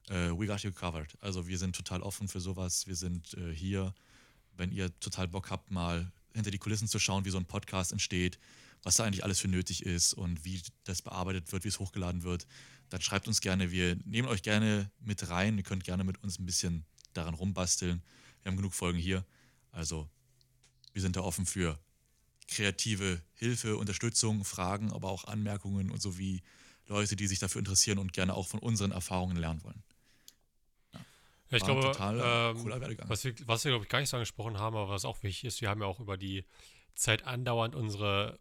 [0.07, 1.17] Äh, we got you covered.
[1.19, 2.87] Also wir sind total offen für sowas.
[2.87, 3.93] Wir sind äh, hier,
[4.55, 7.91] wenn ihr total Bock habt, mal hinter die Kulissen zu schauen, wie so ein Podcast
[7.91, 8.39] entsteht,
[8.81, 12.23] was da eigentlich alles für nötig ist und wie das bearbeitet wird, wie es hochgeladen
[12.23, 12.47] wird,
[12.87, 13.71] dann schreibt uns gerne.
[13.71, 15.57] Wir nehmen euch gerne mit rein.
[15.57, 18.01] Ihr könnt gerne mit uns ein bisschen daran rumbasteln.
[18.41, 19.25] Wir haben genug Folgen hier.
[19.73, 20.07] Also
[20.93, 21.77] wir sind da offen für
[22.47, 26.41] kreative Hilfe, Unterstützung, Fragen, aber auch Anmerkungen und sowie
[26.87, 29.83] Leute, die sich dafür interessieren und gerne auch von unseren Erfahrungen lernen wollen.
[31.49, 34.17] Ja, ich glaube, total äh, ähm, was wir, was wir glaube ich, gar nicht so
[34.17, 36.45] angesprochen haben, aber was auch wichtig ist, wir haben ja auch über die
[36.95, 38.39] Zeit andauernd unsere,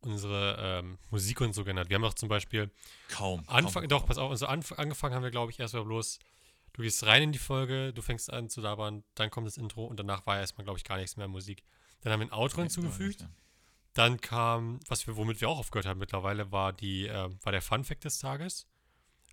[0.00, 1.88] unsere ähm, Musik und so genannt.
[1.88, 2.70] Wir haben auch zum Beispiel
[3.08, 3.44] Kaum.
[3.46, 4.08] Anfang, kaum, doch, kaum.
[4.08, 6.18] pass auf, also anf angefangen haben wir, glaube ich, erstmal bloß,
[6.72, 9.84] du gehst rein in die Folge, du fängst an zu labern, dann kommt das Intro
[9.84, 11.62] und danach war erstmal, glaube ich, gar nichts mehr Musik.
[12.02, 13.22] Dann haben wir ein Outro hinzugefügt.
[13.22, 13.30] Ja,
[13.94, 17.62] Dann kam, was wir, womit wir auch aufgehört haben mittlerweile, war die, äh, war der
[17.62, 18.66] Fun Fact des Tages.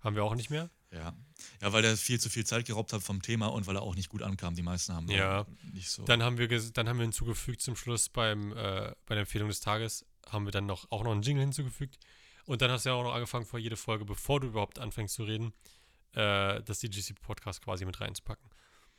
[0.02, 0.70] Haben wir auch nicht mehr.
[0.92, 1.14] Ja.
[1.62, 3.94] ja, weil der viel zu viel Zeit geraubt hat vom Thema und weil er auch
[3.94, 4.56] nicht gut ankam.
[4.56, 5.46] Die meisten haben Ja.
[5.72, 6.02] nicht so.
[6.04, 9.60] Dann haben wir, dann haben wir hinzugefügt zum Schluss beim, äh, bei der Empfehlung des
[9.60, 11.98] Tages, haben wir dann noch, auch noch einen Jingle hinzugefügt.
[12.44, 15.14] Und dann hast du ja auch noch angefangen, vor jede Folge, bevor du überhaupt anfängst
[15.14, 15.52] zu reden,
[16.14, 18.50] äh, das DGC-Podcast quasi mit reinzupacken.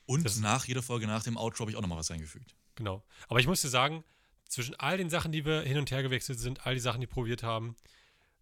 [0.06, 2.56] und das- nach jeder Folge, nach dem Outro, habe ich auch nochmal was eingefügt.
[2.76, 3.04] Genau.
[3.28, 4.04] Aber ich muss dir sagen,
[4.48, 7.08] zwischen all den Sachen, die wir hin und her gewechselt sind, all die Sachen, die
[7.08, 7.76] probiert haben,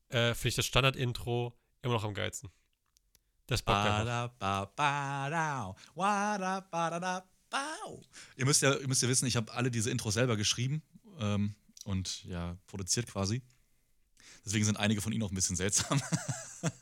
[0.10, 2.50] äh, finde ich das Standard-Intro immer noch am geilsten.
[3.48, 4.06] Das bockt einfach.
[8.36, 10.84] Ihr müsst ja, ihr müsst ja wissen, ich habe alle diese Intros selber geschrieben
[11.20, 13.42] ähm, und ja, produziert quasi.
[14.46, 16.02] Deswegen sind einige von ihnen auch ein bisschen seltsam.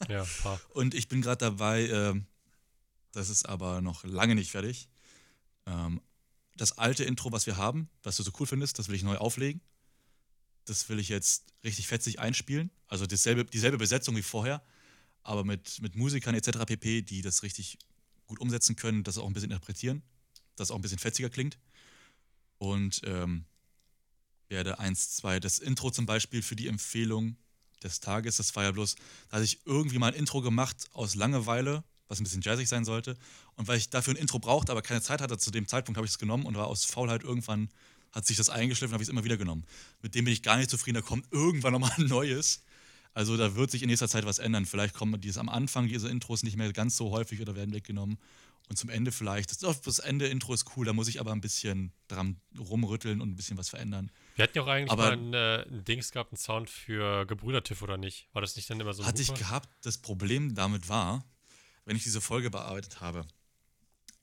[0.09, 0.59] Ja, paar.
[0.73, 2.27] Und ich bin gerade dabei, ähm,
[3.11, 4.89] das ist aber noch lange nicht fertig.
[6.57, 9.17] Das alte Intro, was wir haben, was du so cool findest, das will ich neu
[9.17, 9.61] auflegen.
[10.65, 12.71] Das will ich jetzt richtig fetzig einspielen.
[12.87, 14.61] Also dasselbe, dieselbe Besetzung wie vorher,
[15.23, 16.65] aber mit, mit Musikern etc.
[16.65, 17.77] pp., die das richtig
[18.25, 20.03] gut umsetzen können, das auch ein bisschen interpretieren,
[20.55, 21.57] dass es auch ein bisschen fetziger klingt.
[22.57, 23.45] und ähm,
[24.49, 27.37] werde eins, zwei, das Intro zum Beispiel für die Empfehlung
[27.83, 28.95] des Tages, das war ja bloß,
[29.29, 32.85] da hatte ich irgendwie mal ein Intro gemacht aus Langeweile, was ein bisschen jazzig sein
[32.85, 33.17] sollte.
[33.55, 36.05] Und weil ich dafür ein Intro brauchte, aber keine Zeit hatte, zu dem Zeitpunkt habe
[36.05, 37.69] ich es genommen und war aus Faulheit irgendwann,
[38.13, 39.65] hat sich das eingeschliffen, habe ich es immer wieder genommen.
[40.01, 42.63] Mit dem bin ich gar nicht zufrieden, da kommt irgendwann nochmal ein neues.
[43.13, 44.65] Also da wird sich in nächster Zeit was ändern.
[44.65, 48.17] Vielleicht kommen dieses am Anfang diese Intros nicht mehr ganz so häufig oder werden weggenommen.
[48.69, 49.63] Und zum Ende vielleicht.
[49.63, 53.35] Das, das Ende-Intro ist cool, da muss ich aber ein bisschen dran rumrütteln und ein
[53.35, 54.11] bisschen was verändern.
[54.35, 57.25] Wir hatten ja auch eigentlich Aber- mal ein, äh, ein Dings gehabt, einen Sound für
[57.25, 58.27] Gebrüder-TIFF oder nicht?
[58.33, 59.39] War das nicht dann immer so ein Hatte ich Looper?
[59.39, 59.69] gehabt.
[59.83, 61.23] Das Problem damit war,
[61.87, 63.25] wenn ich diese Folge bearbeitet habe,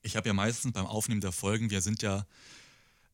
[0.03, 2.27] ich habe ja meistens beim Aufnehmen der Folgen, wir sind ja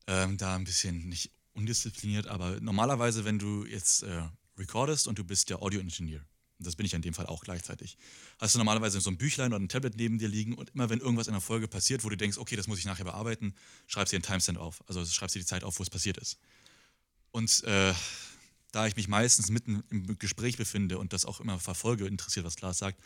[0.08, 4.22] ähm, da ein bisschen nicht undiszipliniert, aber normalerweise, wenn du jetzt äh,
[4.58, 6.20] recordest und du bist der Audio-Engineer,
[6.58, 7.96] das bin ich in dem Fall auch gleichzeitig,
[8.40, 10.98] hast du normalerweise so ein Büchlein oder ein Tablet neben dir liegen und immer wenn
[10.98, 13.54] irgendwas in der Folge passiert, wo du denkst, okay, das muss ich nachher bearbeiten,
[13.86, 14.82] schreibst dir einen Timestamp auf.
[14.88, 16.38] Also schreibst dir die Zeit auf, wo es passiert ist.
[17.30, 17.94] Und äh,
[18.72, 22.56] da ich mich meistens mitten im Gespräch befinde und das auch immer verfolge, interessiert, was
[22.56, 23.00] Klaas sagt,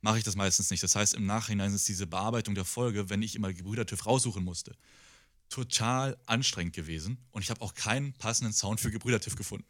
[0.00, 0.82] mache ich das meistens nicht.
[0.82, 4.44] Das heißt, im Nachhinein ist diese Bearbeitung der Folge, wenn ich immer Gebrüder TÜV raussuchen
[4.44, 4.76] musste,
[5.48, 7.18] total anstrengend gewesen.
[7.30, 9.66] Und ich habe auch keinen passenden Sound für Gebrüder TÜV gefunden.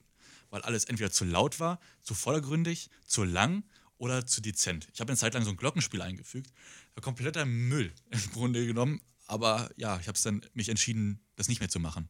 [0.50, 3.64] Weil alles entweder zu laut war, zu vollgründig, zu lang
[3.98, 4.88] oder zu dezent.
[4.92, 6.52] Ich habe eine Zeit lang so ein Glockenspiel eingefügt.
[6.94, 9.00] War kompletter Müll im Grunde genommen.
[9.26, 12.08] Aber ja, ich habe es dann mich entschieden, das nicht mehr zu machen.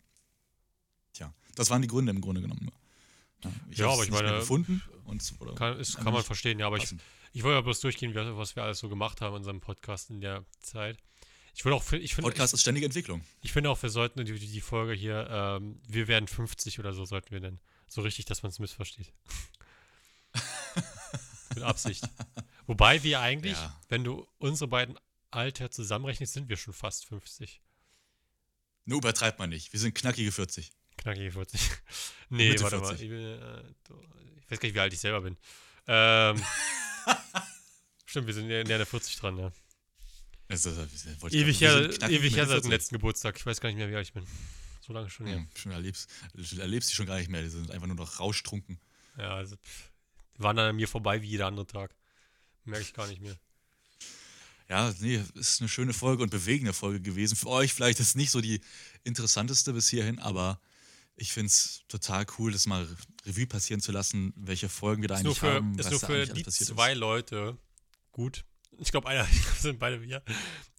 [1.12, 2.70] Tja, das waren die Gründe im Grunde genommen.
[3.42, 5.22] Ja, ich Ja, aber ich meine, gefunden und
[5.56, 7.02] Kann, ist, kann man verstehen, ja, aber ich, passend.
[7.32, 10.20] Ich wollte ja bloß durchgehen, was wir alles so gemacht haben in unserem Podcast in
[10.20, 10.98] der Zeit.
[11.54, 13.24] Ich würde auch, ich finde, Podcast ist ständige Entwicklung.
[13.42, 17.04] ich finde auch, wir sollten die, die Folge hier, ähm, wir werden 50 oder so
[17.04, 17.60] sollten wir nennen.
[17.88, 19.12] So richtig, dass man es missversteht.
[21.54, 22.04] Mit Absicht.
[22.66, 23.80] Wobei wir eigentlich, Ja.
[23.88, 24.96] wenn du unsere beiden
[25.32, 27.60] Alter zusammenrechnest, sind wir schon fast 50.
[28.84, 29.72] Nur übertreibt man nicht.
[29.72, 30.70] Wir sind knackige 40.
[30.96, 31.60] Knackige 40.
[32.30, 32.98] nee, Mitte warte 40.
[32.98, 33.04] mal.
[33.04, 33.60] Ich, bin, äh,
[34.44, 35.36] ich weiß gar nicht, wie alt ich selber bin.
[35.86, 36.42] Ähm,
[38.06, 39.52] stimmt, wir sind näher der 40 dran, ja.
[40.48, 40.64] Ich
[41.32, 42.70] Ewig her, ewig her seit dem 40.
[42.70, 43.36] letzten Geburtstag.
[43.36, 44.26] Ich weiß gar nicht mehr, wie alt ich bin.
[44.80, 45.36] So lange schon her.
[45.36, 46.10] Hm, schon erlebst,
[46.58, 47.42] erlebst die schon gar nicht mehr.
[47.42, 48.80] Die sind einfach nur noch rauschtrunken.
[49.16, 49.90] Ja, also pff,
[50.38, 51.94] waren dann an mir vorbei wie jeder andere Tag.
[52.64, 53.36] Merke ich gar nicht mehr.
[54.68, 57.36] Ja, nee, ist eine schöne Folge und bewegende Folge gewesen.
[57.36, 58.60] Für euch vielleicht ist nicht so die
[59.04, 60.60] interessanteste bis hierhin, aber
[61.16, 62.86] ich finde es total cool, das mal
[63.26, 65.78] Revue passieren zu lassen, welche Folgen wir da Ist eigentlich für, haben.
[65.78, 67.58] ist nur für die zwei Leute
[68.12, 68.44] gut.
[68.78, 70.22] Ich glaube, einer ich sind beide wir.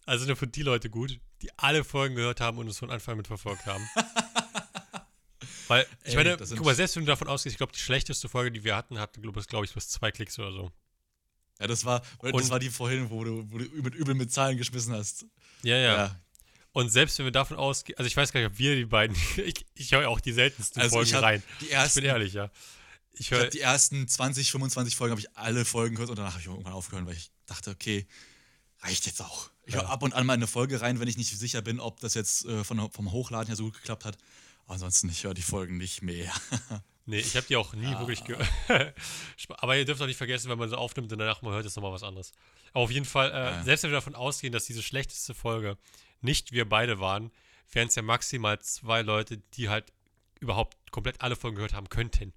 [0.04, 3.16] Also nur für die Leute gut, die alle Folgen gehört haben und uns von Anfang
[3.16, 3.86] mit verfolgt haben.
[5.68, 8.28] Weil, ich Ey, meine, guck mal, selbst wenn du davon ausgehst, ich glaube, die schlechteste
[8.28, 10.72] Folge, die wir hatten, hat, glaube glaub ich, bloß zwei Klicks oder so.
[11.60, 14.32] Ja, das war, das Und- war die vorhin, wo du, wo du mit übel mit
[14.32, 15.24] Zahlen geschmissen hast.
[15.62, 15.96] Ja, ja.
[15.96, 16.20] Ja.
[16.72, 19.16] Und selbst wenn wir davon ausgehen, also ich weiß gar nicht, ob wir die beiden,
[19.44, 21.42] ich, ich höre ja auch die seltensten Also Folgen ich rein.
[21.60, 22.50] die Ich ersten, bin ehrlich, ja.
[23.14, 26.32] Ich ich höre, die ersten 20, 25 Folgen habe ich alle Folgen gehört und danach
[26.32, 28.06] habe ich irgendwann aufgehört, weil ich dachte, okay,
[28.80, 29.50] reicht jetzt auch.
[29.66, 29.88] Ich höre Ja.
[29.90, 32.46] ab und an mal eine Folge rein, wenn ich nicht sicher bin, ob das jetzt
[32.46, 34.16] äh, von, vom Hochladen her so gut geklappt hat.
[34.64, 36.32] Aber ansonsten, ich höre die Folgen nicht mehr.
[37.06, 37.98] nee, ich habe die auch nie Ah.
[38.00, 38.48] wirklich gehört.
[39.58, 41.76] Aber ihr dürft auch nicht vergessen, wenn man so aufnimmt und danach mal hört, ist
[41.76, 42.32] nochmal was anderes.
[42.72, 43.62] Aber auf jeden Fall, äh, Ja.
[43.64, 45.76] selbst wenn wir davon ausgehen, dass diese schlechteste Folge
[46.22, 47.30] nicht wir beide waren,
[47.70, 49.92] wären es ja maximal zwei Leute, die halt
[50.40, 52.32] überhaupt komplett alle Folgen gehört haben könnten.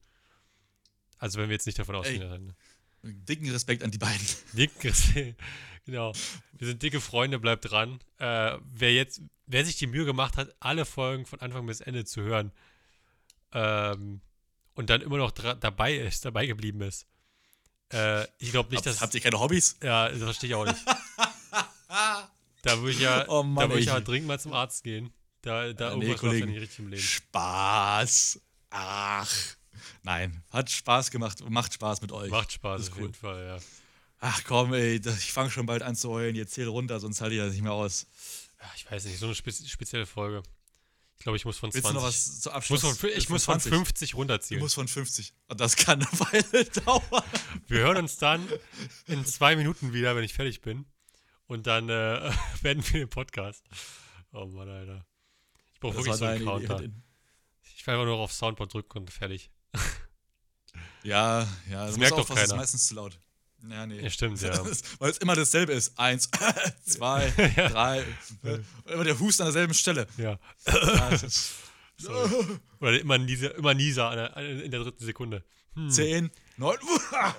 [1.17, 2.21] Also wenn wir jetzt nicht davon ausgehen.
[2.21, 2.29] Ey.
[2.29, 2.55] dann-
[3.03, 4.25] Dicken Respekt an die beiden.
[4.53, 4.91] Dicke,
[5.85, 6.11] genau.
[6.53, 7.99] Wir sind dicke Freunde, bleibt dran.
[8.17, 12.05] Äh, wer jetzt, wer sich die Mühe gemacht hat, alle Folgen von Anfang bis Ende
[12.05, 12.51] zu hören
[13.53, 14.21] ähm,
[14.73, 17.05] und dann immer noch dabei ist, dabei geblieben ist.
[17.93, 19.01] Äh, ich glaube nicht, Hab, dass.
[19.01, 19.77] habt ihr keine Hobbys?
[19.83, 20.79] ja, das verstehe ich auch nicht.
[22.65, 25.13] da würde ich ja, Oh Mann, da würde ich ja dringend mal zum Arzt gehen.
[25.41, 26.49] Da, da Ja, nee, irgendwas Kollegen.
[26.51, 27.01] nicht richtig im Leben.
[27.01, 28.41] Spaß.
[28.71, 29.31] Ach.
[30.03, 32.29] Nein, hat Spaß gemacht, macht Spaß mit euch.
[32.31, 33.01] Macht Spaß ist auf cool.
[33.03, 33.57] jeden Fall, ja.
[34.19, 36.35] Ach komm, ey, ich fange schon bald an zu heulen.
[36.35, 38.07] Jetzt zähl runter, sonst halte ich das nicht mehr aus.
[38.75, 40.41] Ich weiß nicht, so eine spez spezielle Folge.
[41.17, 41.83] Ich glaube, ich muss von 20.
[41.83, 42.83] Willst du noch was zu ich Abschluss?
[42.83, 43.71] muss von, ich muss von 20.
[43.73, 44.59] 50 Du runterziehen.
[44.59, 45.33] musst von 50.
[45.47, 47.23] Und das kann eine Weile dauern.
[47.67, 48.47] Wir hören uns dann
[49.07, 50.85] in zwei Minuten wieder, wenn ich fertig bin.
[51.47, 52.31] Und dann äh,
[52.61, 53.63] werden wir den Podcast.
[54.33, 55.05] Oh Mann, Alter.
[55.73, 56.79] Ich brauche wirklich so einen Counter.
[56.81, 56.93] Idee.
[57.77, 59.49] Ich will einfach nur auf Soundboard drücken und fertig.
[61.03, 62.61] Ja, ja, Das merkt musst doch aufpassen, das ist keiner.
[62.61, 63.19] meistens zu laut.
[63.69, 64.01] Ja, nee.
[64.01, 64.59] Ja, stimmt, ja.
[64.99, 65.97] Weil es immer dasselbe ist.
[65.99, 66.29] Eins,
[66.83, 67.69] zwei, Ja.
[67.69, 67.99] drei.
[68.43, 68.59] äh,
[68.91, 70.07] Immer der Hust an derselben Stelle.
[70.17, 70.39] ja.
[72.81, 75.43] Oder immer Nieser, immer Nieser in der dritten Sekunde.
[75.75, 75.89] Hm.
[75.91, 76.77] Zehn, neun,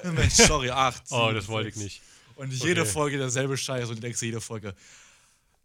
[0.05, 1.03] Mensch, sorry, acht.
[1.11, 2.03] Oh, das wollte ich nicht.
[2.37, 2.91] Und jede Okay.
[2.91, 4.75] Folge derselbe Scheiß und denkst dir jede Folge,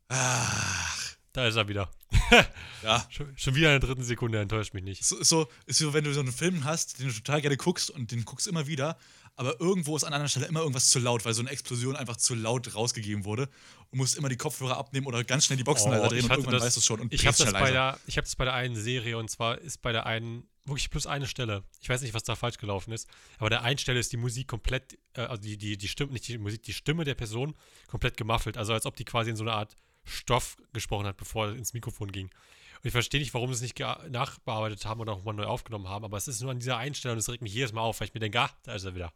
[0.07, 1.89] ach, Da ist er wieder.
[2.83, 3.05] Ja.
[3.11, 5.05] Schon, schon wieder in der dritten Sekunde enttäuscht mich nicht.
[5.05, 7.55] So, ist so, ist so, wenn du so einen Film hast, den du total gerne
[7.57, 8.97] guckst und den guckst immer wieder,
[9.35, 12.17] aber irgendwo ist an einer Stelle immer irgendwas zu laut, weil so eine Explosion einfach
[12.17, 13.49] zu laut rausgegeben wurde
[13.91, 16.31] und musst immer die Kopfhörer abnehmen oder ganz schnell die Boxenleiter Oh, drehen ich und
[16.31, 18.35] irgendwann das- weißt du es schon und Ich habe das, bei der- ich hab das
[18.35, 21.63] bei der einen Serie und zwar ist bei der einen wirklich plus eine Stelle.
[21.81, 23.07] Ich weiß nicht, was da falsch gelaufen ist,
[23.37, 26.27] aber der einen Stelle ist die Musik komplett, äh, also die, die, die Stimme, nicht
[26.27, 27.53] die Musik, die Stimme der Person
[27.87, 28.57] komplett gemaffelt.
[28.57, 29.75] Also als ob die quasi in so einer Art
[30.11, 32.27] Stoff gesprochen hat, bevor er ins Mikrofon ging.
[32.27, 36.03] Und ich verstehe nicht, warum sie es nicht nachbearbeitet haben oder nochmal neu aufgenommen haben,
[36.05, 38.13] aber es ist nur an dieser Einstellung, das regt mich jedes Mal auf, weil ich
[38.13, 39.13] mir denke, ah, da ist er wieder.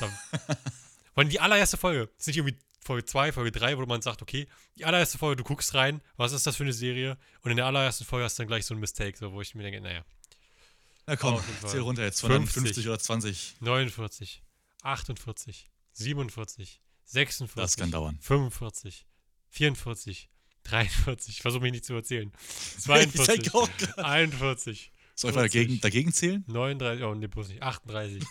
[0.00, 0.10] Da,
[1.14, 4.22] Weil die allererste Folge, das ist nicht irgendwie Folge 2, Folge 3, wo man sagt,
[4.22, 7.18] okay, die allererste Folge, du guckst rein, was ist das für eine Serie?
[7.42, 9.54] Und in der allerersten Folge hast du dann gleich so ein Mistake, so, wo ich
[9.54, 10.04] mir denke, naja,
[11.06, 12.62] Na komm, zähl runter jetzt von dann 50.
[12.62, 13.56] 50 oder 20.
[13.60, 14.42] 49,
[14.82, 18.18] 48, 47, 46, Das kann dauern.
[18.20, 19.06] 45,
[19.52, 20.28] 44,
[20.64, 22.32] 43, ich versuche mich nicht zu erzählen,
[22.78, 24.04] Ich 42, denke auch gerade.
[24.04, 26.44] 41, Soll ich mal dagegen, dagegen zählen?
[26.48, 28.24] 39, oh ne, bloß nicht, 38,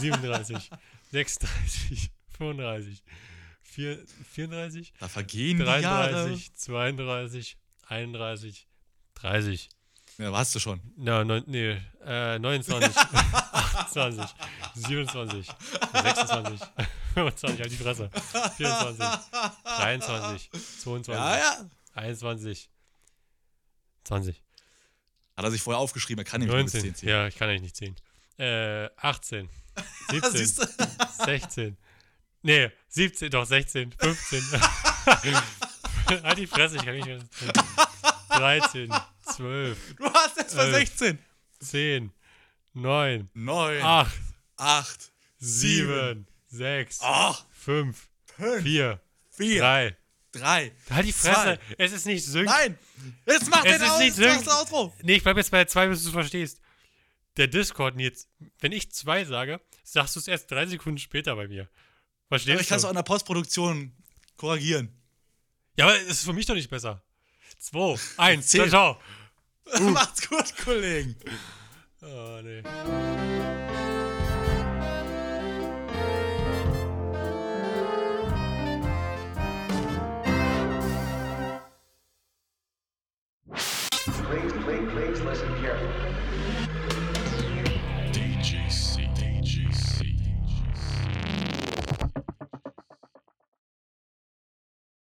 [0.00, 0.70] 37,
[1.12, 3.02] 36, 35,
[3.62, 3.98] 4,
[4.32, 6.12] 34, Da vergehen die Jahre.
[6.12, 7.56] 33, 32,
[7.88, 8.66] 31,
[9.14, 9.68] 30.
[10.18, 10.80] Ja, hast du schon.
[10.96, 14.24] Na, neun, nee, äh, 29, 28,
[14.74, 15.46] 27,
[15.92, 16.60] 26,
[17.34, 18.10] 25, halt die Fresse,
[18.56, 19.04] 24,
[19.64, 20.50] 23,
[20.82, 21.70] 22, Ja, ja.
[21.94, 22.70] 21,
[24.04, 24.42] 20,
[25.36, 27.10] Hat er sich vorher aufgeschrieben, er kann nämlich nur bis 19, 10 zählen.
[27.12, 27.96] ja, ich kann eigentlich nicht zählen,
[28.38, 29.48] äh, 18,
[30.10, 31.24] 17, Siehst du?
[31.24, 31.76] 16,
[32.42, 34.42] nee, 17, doch, 16, 15,
[36.22, 37.20] halt die Fresse, ich kann nicht mehr,
[38.30, 38.92] 13,
[39.22, 40.76] 12, Du hast erst mal Elf.
[40.76, 41.18] 16.
[41.60, 42.12] 10,
[42.74, 44.12] 9, 9, 8,
[44.56, 49.00] 8, 7, 6, 8, 5, 5, 4,
[49.30, 49.96] 4, 3.
[50.32, 50.72] 3.
[50.90, 51.58] Halt die Fresse.
[51.78, 52.46] Es ist nicht sync.
[52.46, 52.76] Nein!
[53.26, 54.46] Jetzt mach Es den ist nicht sync.
[54.48, 54.92] Outro.
[55.02, 56.60] Nee, ich bleib jetzt bei 2, bis du es verstehst.
[57.36, 58.28] Der Discord jetzt,
[58.60, 61.62] wenn ich 2 sage, sagst du es erst 3 Sekunden später bei mir.
[61.62, 62.88] Aber Verstehst ich kann es du?
[62.88, 63.92] auch in der Postproduktion
[64.36, 64.92] korrigieren.
[65.76, 67.02] Ja, aber es ist für mich doch nicht besser.
[67.58, 68.68] 2, 1, Zehn.
[68.68, 69.00] ciao.
[69.80, 71.16] Macht's gut, Kollegen.
[72.02, 72.62] Oh, nee.